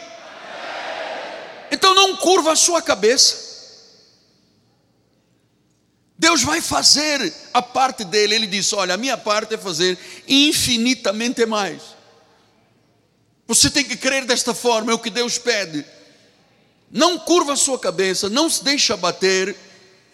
[1.70, 3.51] Então não curva a sua cabeça.
[6.22, 8.36] Deus vai fazer a parte dele.
[8.36, 11.82] Ele disse: Olha, a minha parte é fazer infinitamente mais.
[13.44, 15.84] Você tem que crer desta forma, é o que Deus pede.
[16.92, 19.56] Não curva a sua cabeça, não se deixe abater.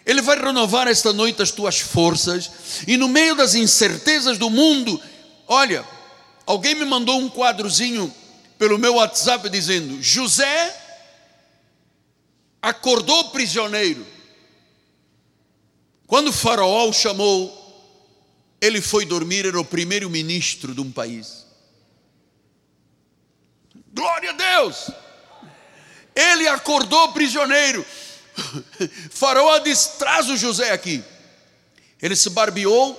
[0.03, 2.49] Ele vai renovar esta noite as tuas forças.
[2.87, 4.99] E no meio das incertezas do mundo,
[5.47, 5.85] olha,
[6.43, 8.11] alguém me mandou um quadrozinho
[8.57, 10.75] pelo meu WhatsApp dizendo: José
[12.63, 14.18] acordou prisioneiro.
[16.09, 17.55] Quando faraó o chamou,
[18.59, 21.45] ele foi dormir, era o primeiro ministro de um país.
[23.93, 24.89] Glória a Deus!
[26.15, 27.85] Ele acordou prisioneiro.
[29.11, 31.03] faraó disse: traz o José aqui.
[32.01, 32.95] Ele se barbeou,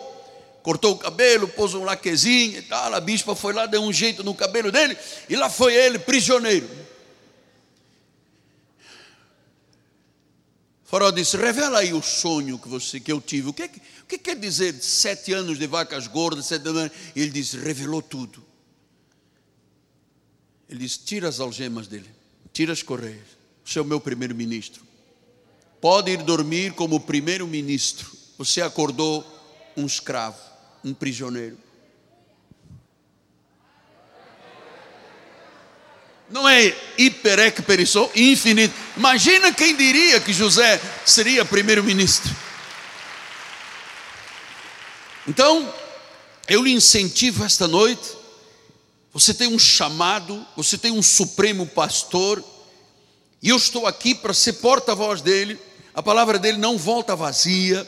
[0.63, 2.95] cortou o cabelo, pôs um laquezinho e tal.
[2.95, 4.97] A bispa foi lá, deu um jeito no cabelo dele,
[5.29, 6.71] e lá foi ele, prisioneiro.
[10.91, 13.49] Faraó disse: revela aí o sonho que você que eu tive.
[13.49, 13.63] O que,
[14.03, 16.47] o que quer dizer sete anos de vacas gordas?
[16.47, 16.91] Sete anos?
[17.15, 18.45] Ele disse: revelou tudo.
[20.69, 22.11] Ele disse: tira as algemas dele,
[22.53, 23.39] tira as correias.
[23.65, 24.83] Você é o meu primeiro-ministro.
[25.81, 28.11] Pode ir dormir como primeiro-ministro.
[28.37, 29.25] Você acordou
[29.77, 30.41] um escravo,
[30.85, 31.57] um prisioneiro.
[36.31, 38.75] Não é hiperec perissou, infinito.
[38.97, 42.35] Imagina quem diria que José seria primeiro-ministro.
[45.27, 45.73] Então,
[46.49, 48.17] eu lhe incentivo esta noite.
[49.13, 52.43] Você tem um chamado, você tem um supremo pastor,
[53.43, 55.59] e eu estou aqui para ser porta-voz dele.
[55.93, 57.87] A palavra dele não volta vazia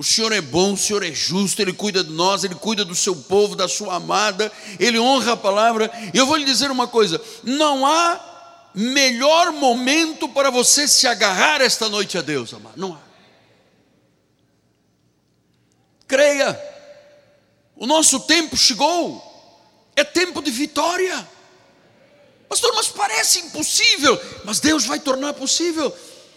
[0.00, 2.94] o Senhor é bom, o Senhor é justo, Ele cuida de nós, Ele cuida do
[2.94, 5.90] seu povo, da sua amada, Ele honra a palavra.
[6.14, 11.60] E eu vou lhe dizer uma coisa: não há melhor momento para você se agarrar
[11.60, 12.78] esta noite a Deus, amado.
[12.78, 12.98] Não há.
[16.08, 16.58] Creia,
[17.76, 19.22] o nosso tempo chegou,
[19.94, 21.28] é tempo de vitória.
[22.48, 25.94] Pastor, mas parece impossível, mas Deus vai tornar possível.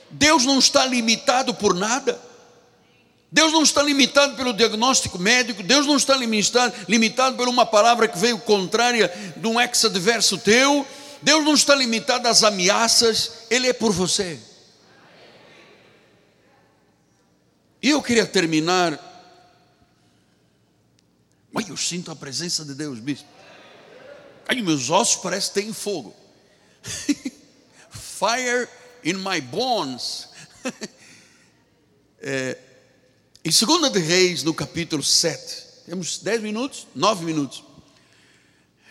[0.10, 2.33] Deus não está limitado por nada.
[3.34, 8.08] Deus não está limitado pelo diagnóstico médico, Deus não está limitado, limitado por uma palavra
[8.08, 10.86] que veio contrária de um ex-adverso teu,
[11.19, 14.39] Deus não está limitado às ameaças, Ele é por você.
[17.82, 18.93] E eu queria terminar.
[21.56, 23.28] Ai, eu sinto a presença de Deus, bispo.
[24.48, 26.15] Ai, meus ossos parecem que fogo.
[27.89, 28.69] Fire
[29.04, 30.30] in my bones.
[32.22, 32.58] é,
[33.45, 36.88] em 2 de Reis, no capítulo 7, temos 10 minutos?
[36.95, 37.63] 9 minutos.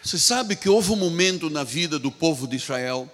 [0.05, 3.11] Você sabe que houve um momento na vida do povo de Israel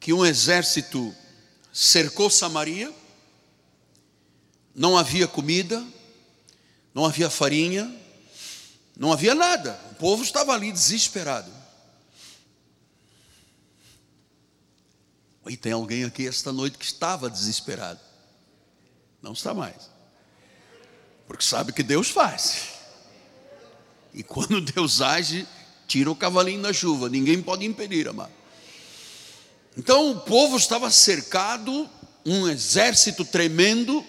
[0.00, 1.14] que um exército
[1.72, 2.92] cercou Samaria,
[4.74, 5.84] não havia comida,
[6.94, 7.92] não havia farinha,
[8.96, 9.78] não havia nada.
[9.92, 11.52] O povo estava ali desesperado.
[15.48, 18.05] E tem alguém aqui esta noite que estava desesperado.
[19.26, 19.90] Não está mais.
[21.26, 22.68] Porque sabe que Deus faz.
[24.14, 25.44] E quando Deus age,
[25.88, 27.08] tira o cavalinho da chuva.
[27.08, 28.30] Ninguém pode impedir, amado.
[29.76, 31.90] Então o povo estava cercado,
[32.24, 34.06] um exército tremendo.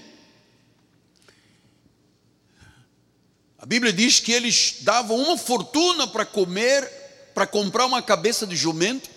[3.57, 6.87] A Bíblia diz que eles davam uma fortuna para comer,
[7.33, 9.09] para comprar uma cabeça de jumento,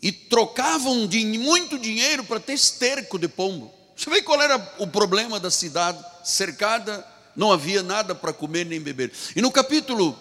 [0.00, 3.76] e trocavam de muito dinheiro para ter esterco de pombo.
[3.98, 5.98] Você vê qual era o problema da cidade?
[6.22, 9.12] Cercada, não havia nada para comer nem beber.
[9.34, 10.16] E no capítulo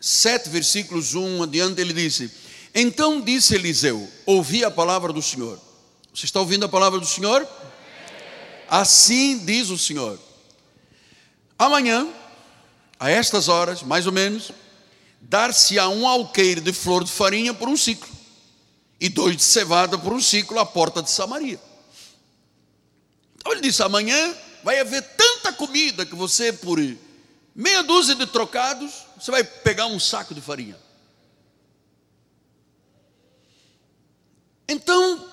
[0.00, 2.32] 7, versículos 1 adiante, ele disse:
[2.74, 5.60] Então disse Eliseu: Ouvi a palavra do Senhor.
[6.14, 7.46] Você está ouvindo a palavra do Senhor?
[8.70, 10.18] Assim diz o Senhor:
[11.58, 12.08] Amanhã,
[12.98, 14.50] a estas horas, mais ou menos,
[15.20, 18.08] dar-se-á um alqueire de flor de farinha por um ciclo,
[18.98, 21.60] e dois de cevada por um ciclo à porta de Samaria.
[23.44, 26.78] Então ele disse: amanhã vai haver tanta comida que você, por
[27.54, 30.78] meia dúzia de trocados, você vai pegar um saco de farinha.
[34.66, 35.30] Então,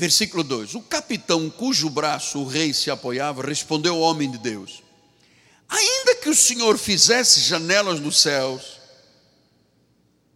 [0.00, 4.82] Versículo 2: O capitão cujo braço o rei se apoiava respondeu ao homem de Deus:
[5.68, 8.80] Ainda que o Senhor fizesse janelas nos céus,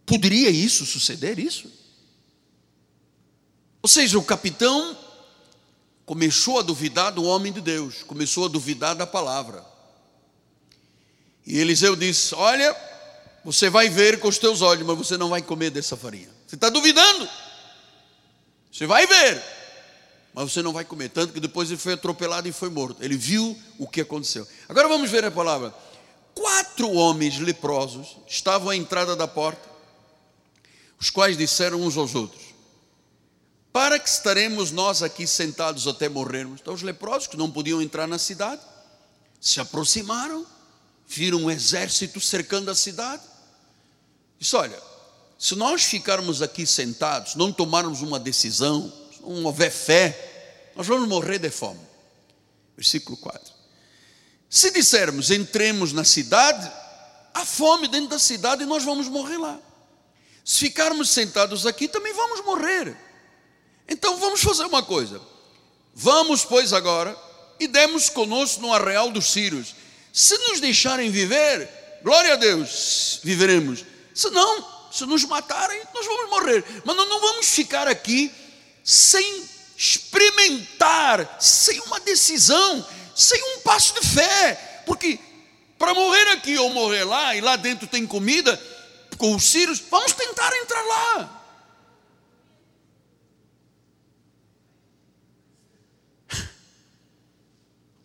[0.05, 1.39] poderia isso suceder?
[1.39, 1.73] Isso?
[3.81, 4.95] Ou seja, o capitão
[6.05, 9.65] começou a duvidar do homem de Deus, começou a duvidar da palavra.
[11.47, 12.75] E Eliseu disse: Olha,
[13.45, 16.29] você vai ver com os teus olhos, mas você não vai comer dessa farinha.
[16.47, 17.29] Você está duvidando?
[18.73, 19.43] Você vai ver,
[20.33, 21.09] mas você não vai comer.
[21.11, 23.03] Tanto que depois ele foi atropelado e foi morto.
[23.03, 24.47] Ele viu o que aconteceu.
[24.69, 25.75] Agora vamos ver a palavra.
[26.35, 29.69] Quatro homens leprosos estavam à entrada da porta,
[30.99, 32.44] os quais disseram uns aos outros:
[33.75, 36.61] Para que estaremos nós aqui sentados até morrermos?
[36.61, 38.63] Então, os leprosos que não podiam entrar na cidade
[39.41, 40.47] se aproximaram,
[41.09, 43.25] viram um exército cercando a cidade.
[44.39, 44.81] Disse: Olha,
[45.37, 51.41] se nós ficarmos aqui sentados, não tomarmos uma decisão, não houver fé, nós vamos morrer
[51.41, 51.81] de fome.
[52.77, 53.53] Versículo 4.
[54.49, 56.71] Se dissermos entremos na cidade,
[57.35, 59.59] há fome dentro da cidade e nós vamos morrer lá.
[60.45, 63.04] Se ficarmos sentados aqui, também vamos morrer.
[63.89, 65.21] Então vamos fazer uma coisa.
[65.95, 67.17] Vamos, pois, agora
[67.59, 69.75] e demos conosco no arreal dos Sírios.
[70.13, 71.69] Se nos deixarem viver,
[72.03, 73.85] glória a Deus, viveremos.
[74.15, 76.65] Se não, se nos matarem, nós vamos morrer.
[76.85, 78.31] Mas nós não vamos ficar aqui
[78.83, 79.45] sem
[79.77, 84.83] experimentar, sem uma decisão, sem um passo de fé.
[84.87, 85.19] Porque
[85.79, 88.61] para morrer aqui ou morrer lá, e lá dentro tem comida,
[89.19, 91.44] com os sírios, vamos tentar entrar lá.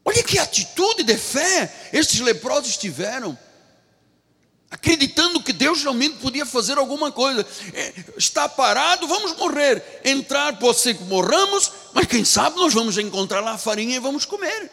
[0.10, 3.38] Olha que atitude de fé esses leprosos tiveram
[4.72, 7.46] acreditando que Deus realmente podia fazer alguma coisa.
[7.74, 10.02] É, está parado, vamos morrer.
[10.04, 14.00] Entrar, pode ser que morramos, mas quem sabe nós vamos encontrar lá a farinha e
[14.00, 14.72] vamos comer.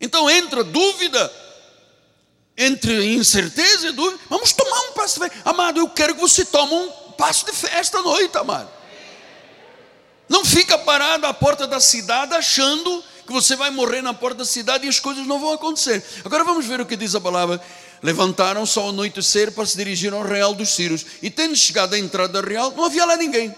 [0.00, 1.32] Então entra dúvida,
[2.56, 4.22] entre incerteza e dúvida.
[4.30, 5.40] Vamos tomar um passo de fé.
[5.44, 8.70] Amado, eu quero que você tome um passo de fé esta noite, amado.
[10.28, 14.44] Não fica parado à porta da cidade achando que você vai morrer na porta da
[14.44, 16.04] cidade e as coisas não vão acontecer.
[16.24, 17.60] Agora vamos ver o que diz a palavra
[18.04, 21.06] levantaram-se ao anoitecer para se dirigir ao real dos Sírios.
[21.22, 23.54] E tendo chegado à entrada real, não havia lá ninguém.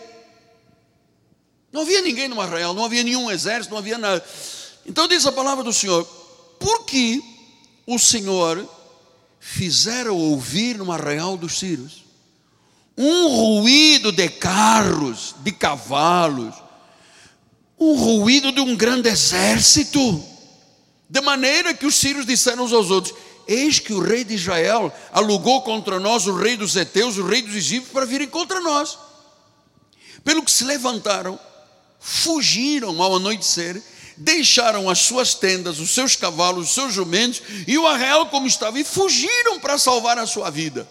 [1.73, 4.25] Não havia ninguém no arraial, não havia nenhum exército, não havia nada.
[4.87, 6.05] Então diz a palavra do Senhor:
[6.61, 7.21] por que
[7.85, 8.65] o Senhor
[9.41, 12.05] fizera ouvir no arraial dos Sírios
[12.97, 16.55] um ruído de carros, de cavalos,
[17.79, 20.23] um ruído de um grande exército,
[21.09, 23.15] de maneira que os sírios disseram uns aos outros:
[23.47, 27.43] Eis que o rei de Israel alugou contra nós o rei dos Eteus, o rei
[27.43, 28.99] dos Egípcios, para virem contra nós.
[30.25, 31.39] Pelo que se levantaram,
[32.01, 33.81] fugiram ao anoitecer,
[34.17, 38.79] deixaram as suas tendas, os seus cavalos, os seus jumentos e o arraial como estava,
[38.79, 40.89] e fugiram para salvar a sua vida.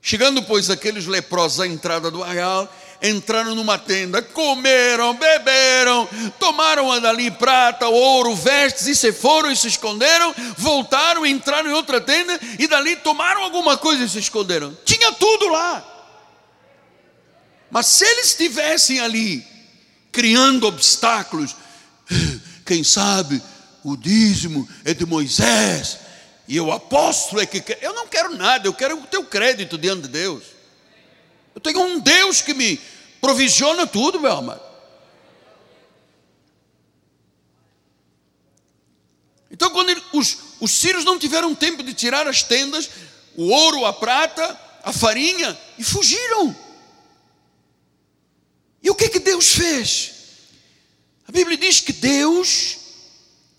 [0.00, 2.72] Chegando, pois, aqueles leprosos à entrada do arraial,
[3.02, 9.68] entraram numa tenda, comeram, beberam, tomaram dali prata, ouro, vestes, e se foram e se
[9.68, 14.76] esconderam, voltaram, entraram em outra tenda, e dali tomaram alguma coisa e se esconderam.
[14.84, 15.84] Tinha tudo lá.
[17.70, 19.44] Mas se eles estivessem ali,
[20.10, 21.54] criando obstáculos,
[22.64, 23.42] quem sabe
[23.84, 25.98] o dízimo é de Moisés,
[26.48, 27.62] e o apóstolo é que.
[27.80, 30.55] Eu não quero nada, eu quero o teu crédito diante de Deus.
[31.56, 32.78] Eu tenho um Deus que me
[33.18, 34.60] provisiona tudo, meu amado.
[39.50, 42.90] Então, quando ele, os, os sírios não tiveram tempo de tirar as tendas,
[43.34, 46.54] o ouro, a prata, a farinha, e fugiram.
[48.82, 50.12] E o que que Deus fez?
[51.26, 52.76] A Bíblia diz que Deus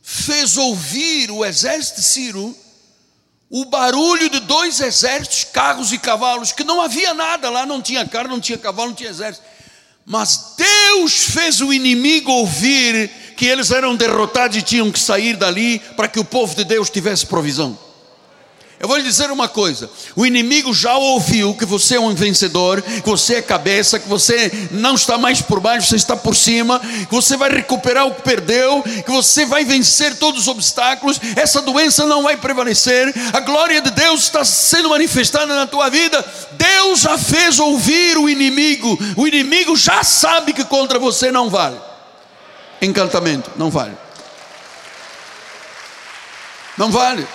[0.03, 2.55] fez ouvir o exército de Ciro
[3.49, 8.05] o barulho de dois exércitos, carros e cavalos, que não havia nada lá, não tinha
[8.05, 9.45] carro, não tinha cavalo, não tinha exército.
[10.05, 15.79] Mas Deus fez o inimigo ouvir que eles eram derrotados e tinham que sair dali
[15.95, 17.77] para que o povo de Deus tivesse provisão.
[18.80, 22.82] Eu vou lhe dizer uma coisa: o inimigo já ouviu que você é um vencedor,
[22.82, 26.80] que você é cabeça, que você não está mais por baixo, você está por cima,
[26.80, 31.61] que você vai recuperar o que perdeu, que você vai vencer todos os obstáculos, essa
[31.61, 36.23] doença não vai prevalecer, a glória de Deus está sendo manifestada na tua vida.
[36.51, 41.80] Deus já fez ouvir o inimigo, o inimigo já sabe que contra você não vale.
[42.80, 43.97] Encantamento, não vale.
[46.78, 47.28] Não vale.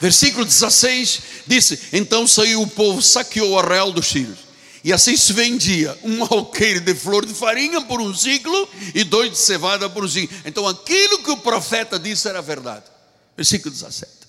[0.00, 4.38] Versículo 16 disse: Então saiu o povo, saqueou o arraial dos sírios
[4.82, 9.30] E assim se vendia um alqueire de flor de farinha por um ciclo e dois
[9.30, 10.34] de cevada por um ciclo.
[10.46, 12.84] Então aquilo que o profeta disse era verdade.
[13.36, 14.20] Versículo 17.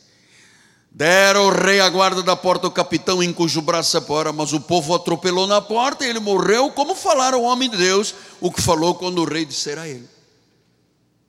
[0.93, 4.59] Dera o rei a guarda da porta o capitão em cujo braço apora, mas o
[4.59, 8.61] povo atropelou na porta e ele morreu, como falaram o homem de Deus, o que
[8.61, 10.07] falou quando o rei dissera a ele.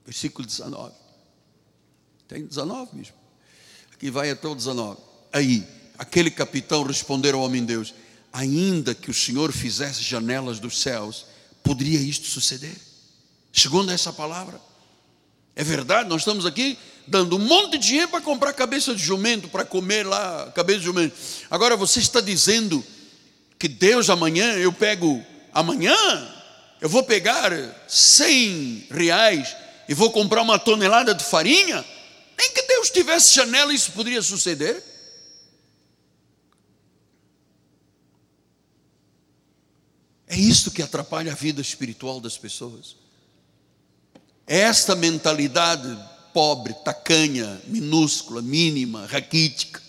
[0.04, 0.92] Versículo 19.
[2.26, 3.21] Tem 19 mesmo.
[4.02, 4.98] Aqui vai até o 19.
[5.32, 5.64] Aí,
[5.96, 7.94] aquele capitão respondeu ao homem de Deus:
[8.32, 11.24] ainda que o Senhor fizesse janelas dos céus,
[11.62, 12.74] poderia isto suceder?
[13.52, 14.60] Segundo essa palavra.
[15.54, 16.76] É verdade, nós estamos aqui
[17.06, 20.86] dando um monte de dinheiro para comprar cabeça de jumento, para comer lá cabeça de
[20.86, 21.14] jumento.
[21.48, 22.84] Agora você está dizendo
[23.56, 25.24] que Deus amanhã, eu pego,
[25.54, 25.94] amanhã,
[26.80, 27.52] eu vou pegar
[27.86, 29.54] 100 reais
[29.88, 31.84] e vou comprar uma tonelada de farinha?
[32.38, 34.82] Nem que Deus tivesse janela, isso poderia suceder?
[40.26, 42.96] É isso que atrapalha a vida espiritual das pessoas.
[44.46, 45.86] É esta mentalidade
[46.32, 49.82] pobre, tacanha, minúscula, mínima, raquítica.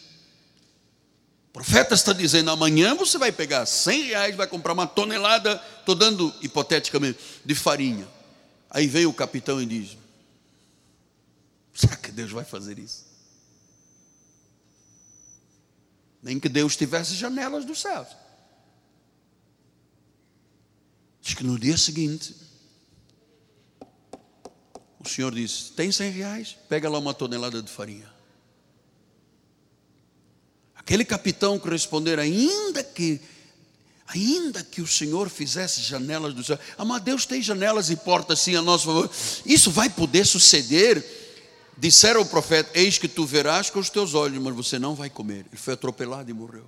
[1.50, 5.96] O profeta está dizendo: amanhã você vai pegar 100 reais, vai comprar uma tonelada, estou
[5.96, 8.08] dando hipoteticamente, de farinha.
[8.70, 9.98] Aí vem o capitão e diz:
[11.74, 13.06] será que Deus vai fazer isso?
[16.22, 18.08] Nem que Deus tivesse janelas dos céus.
[21.22, 22.36] Diz que no dia seguinte,
[25.00, 26.58] o senhor disse: Tem 100 reais?
[26.70, 28.12] Pega lá uma tonelada de farinha.
[30.76, 33.22] Aquele capitão que responder, ainda que,
[34.06, 38.40] ainda que o Senhor fizesse janelas do céu, ah, mas Deus tem janelas e portas
[38.40, 39.10] sim a nosso favor,
[39.46, 41.23] isso vai poder suceder?
[41.78, 45.10] Disseram ao profeta: Eis que tu verás com os teus olhos, mas você não vai
[45.10, 45.46] comer.
[45.50, 46.66] Ele foi atropelado e morreu.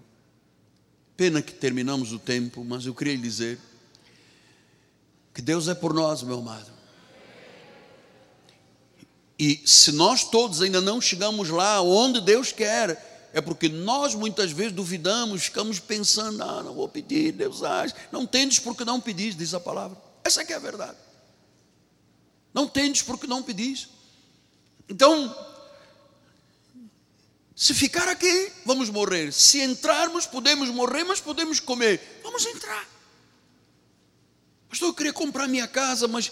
[1.16, 3.60] Pena que terminamos o tempo, mas eu queria lhe dizer
[5.34, 6.76] que Deus é por nós, meu amado.
[9.38, 14.52] E se nós todos ainda não chegamos lá onde Deus quer, é porque nós muitas
[14.52, 17.94] vezes duvidamos, ficamos pensando, ah, não vou pedir, Deus age.
[18.12, 19.98] Não tendes porque não pedis, diz a palavra.
[20.24, 20.98] Essa é que é a verdade.
[22.54, 23.90] Não tendes porque não pedis.
[24.88, 25.36] Então,
[27.56, 29.32] se ficar aqui, vamos morrer.
[29.32, 32.20] Se entrarmos, podemos morrer, mas podemos comer.
[32.22, 32.86] Vamos entrar.
[34.70, 36.32] Pastor, eu queria comprar minha casa, mas,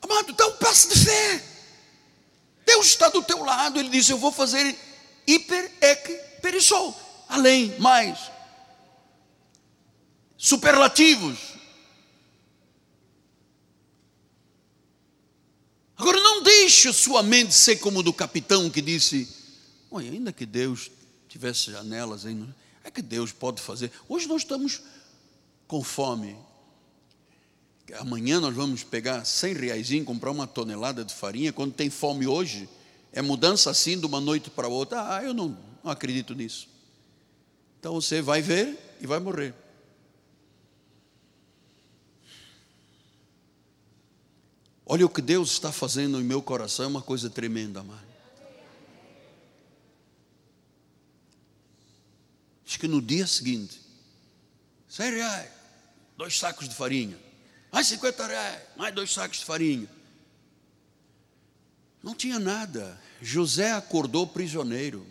[0.00, 1.44] amado, dá um passo de fé.
[2.64, 3.78] Deus está do teu lado.
[3.80, 4.78] Ele disse: Eu vou fazer
[5.26, 6.98] hiper, ek, perissol.
[7.28, 8.18] Além, mais.
[10.38, 11.53] Superlativos.
[15.96, 19.28] Agora não deixe sua mente ser como do capitão que disse:
[19.90, 20.90] Olha, ainda que Deus
[21.28, 22.36] tivesse janelas aí,
[22.82, 23.90] é que Deus pode fazer.
[24.08, 24.82] Hoje nós estamos
[25.66, 26.36] com fome.
[27.98, 32.26] Amanhã nós vamos pegar 100 reais e comprar uma tonelada de farinha, quando tem fome
[32.26, 32.68] hoje,
[33.12, 35.16] é mudança assim de uma noite para outra.
[35.16, 36.68] Ah, eu não, não acredito nisso.
[37.78, 39.54] Então você vai ver e vai morrer.
[44.86, 48.14] Olha o que Deus está fazendo em meu coração, é uma coisa tremenda, amado.
[52.64, 53.80] Diz que no dia seguinte,
[54.88, 55.50] 100 reais,
[56.16, 57.24] dois sacos de farinha
[57.74, 59.88] mais 50 reais, mais dois sacos de farinha.
[62.00, 63.00] Não tinha nada.
[63.20, 65.04] José acordou prisioneiro,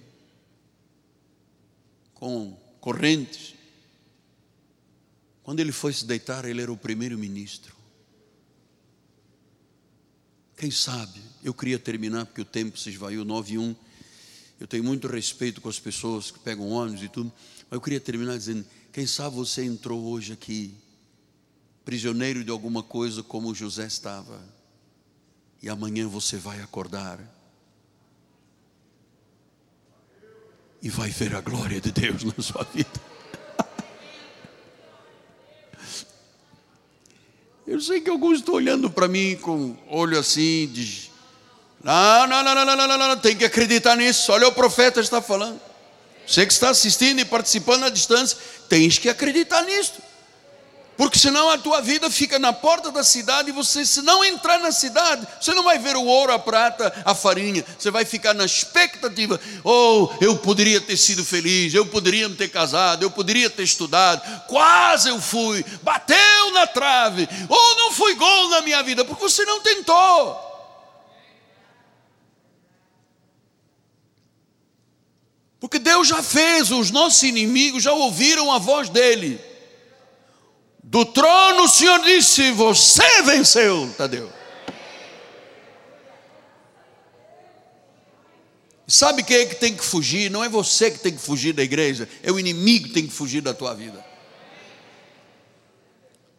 [2.13, 3.53] com correntes.
[5.43, 7.75] Quando ele foi se deitar, ele era o primeiro ministro.
[10.55, 13.75] Quem sabe, eu queria terminar porque o tempo se esvaiu, 9 e 1.
[14.59, 17.31] Eu tenho muito respeito com as pessoas que pegam ônibus e tudo,
[17.69, 20.73] mas eu queria terminar dizendo: quem sabe você entrou hoje aqui
[21.83, 24.41] prisioneiro de alguma coisa como José estava.
[25.61, 27.19] E amanhã você vai acordar
[30.81, 33.12] e vai ver a glória de Deus na sua vida.
[37.65, 41.11] Eu sei que alguns estão olhando para mim com olho assim, de
[41.83, 44.31] não, não, não, não, não, não, não, tem que acreditar nisso.
[44.31, 45.59] Olha, o profeta está falando.
[46.25, 48.37] Você que está assistindo e participando à distância,
[48.69, 49.95] tens que acreditar nisso.
[50.95, 54.59] Porque senão a tua vida fica na porta da cidade e você, se não entrar
[54.59, 57.65] na cidade, você não vai ver o ouro, a prata, a farinha.
[57.77, 63.01] Você vai ficar na expectativa: oh, eu poderia ter sido feliz, eu poderia ter casado,
[63.01, 68.61] eu poderia ter estudado, quase eu fui, bateu na trave, ou não foi gol na
[68.61, 70.53] minha vida, porque você não tentou.
[75.59, 79.52] Porque Deus já fez, os nossos inimigos já ouviram a voz dele.
[80.93, 84.31] Do trono o Senhor disse: Você venceu, Tadeu.
[88.87, 90.29] Sabe quem é que tem que fugir?
[90.29, 93.13] Não é você que tem que fugir da igreja, é o inimigo que tem que
[93.13, 94.05] fugir da tua vida.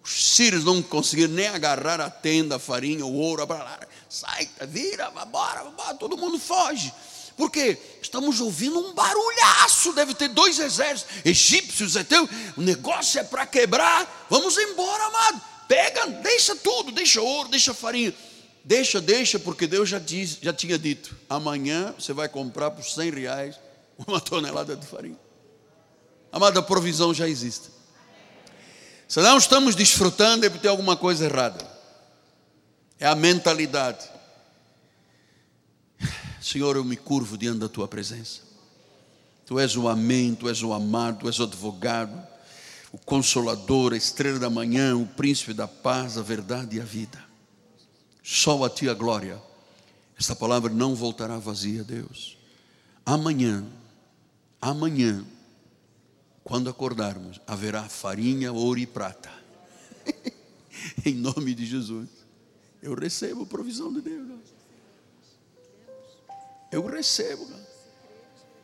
[0.05, 3.81] Os sírios não conseguiram nem agarrar a tenda, a farinha, o ouro, para lá.
[4.09, 5.65] Sai, vira, vai embora,
[5.99, 6.95] todo mundo foge.
[7.37, 12.29] Porque estamos ouvindo um barulhaço, deve ter dois exércitos, egípcios, teu.
[12.57, 15.43] o negócio é para quebrar, vamos embora, amado.
[15.67, 18.15] Pega, deixa tudo, deixa ouro, deixa farinha.
[18.65, 23.11] Deixa, deixa, porque Deus já, diz, já tinha dito: amanhã você vai comprar por 100
[23.11, 23.57] reais
[24.07, 25.19] uma tonelada de farinha.
[26.33, 27.69] Amada, a provisão já existe.
[29.07, 31.65] Se não estamos desfrutando, porque tem alguma coisa errada.
[32.99, 34.14] É a mentalidade.
[36.45, 38.43] Senhor, eu me curvo diante da tua presença.
[39.47, 42.15] Tu és o amém, tu és o amado, tu és o advogado,
[42.93, 47.25] o consolador, a estrela da manhã, o príncipe da paz, a verdade e a vida.
[48.23, 49.43] Só a ti a glória.
[50.21, 52.37] Esta palavra não voltará vazia, Deus.
[53.07, 53.65] Amanhã,
[54.61, 55.25] amanhã,
[56.43, 59.33] quando acordarmos, haverá farinha, ouro e prata.
[61.07, 62.11] em nome de Jesus.
[62.83, 64.54] Eu recebo provisão de Deus.
[66.75, 67.47] Eu recebo.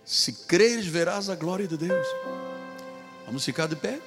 [0.05, 2.07] Se creres, verás a glória de Deus.
[3.27, 4.01] Vamos ficar de pé?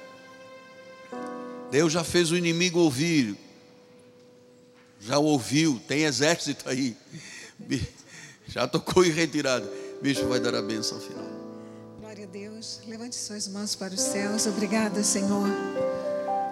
[1.70, 3.36] Deus já fez o inimigo ouvir
[5.04, 6.96] já ouviu, tem exército aí.
[8.46, 9.70] Já tocou em retirada.
[10.00, 11.24] Bicho vai dar a benção final.
[12.00, 12.80] Glória a Deus.
[12.86, 14.46] Levante suas mãos para os céus.
[14.46, 15.48] Obrigada, Senhor.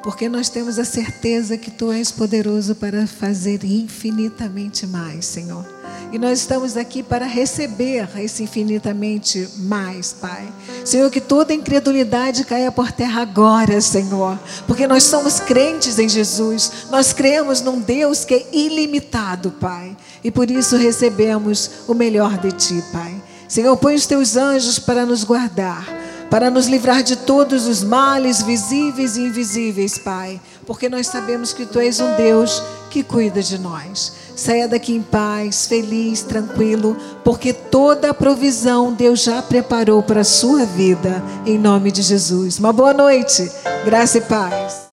[0.03, 5.64] Porque nós temos a certeza que Tu és poderoso para fazer infinitamente mais, Senhor.
[6.12, 10.46] E nós estamos aqui para receber esse infinitamente mais, Pai.
[10.84, 14.38] Senhor, que toda incredulidade caia por terra agora, Senhor.
[14.66, 16.70] Porque nós somos crentes em Jesus.
[16.90, 19.96] Nós cremos num Deus que é ilimitado, Pai.
[20.22, 23.14] E por isso recebemos o melhor de Ti, Pai.
[23.48, 26.01] Senhor, põe os Teus anjos para nos guardar
[26.33, 31.66] para nos livrar de todos os males visíveis e invisíveis, Pai, porque nós sabemos que
[31.66, 34.14] Tu és um Deus que cuida de nós.
[34.35, 40.24] Saia daqui em paz, feliz, tranquilo, porque toda a provisão Deus já preparou para a
[40.24, 42.59] sua vida, em nome de Jesus.
[42.59, 43.53] Uma boa noite,
[43.85, 44.83] graça e paz.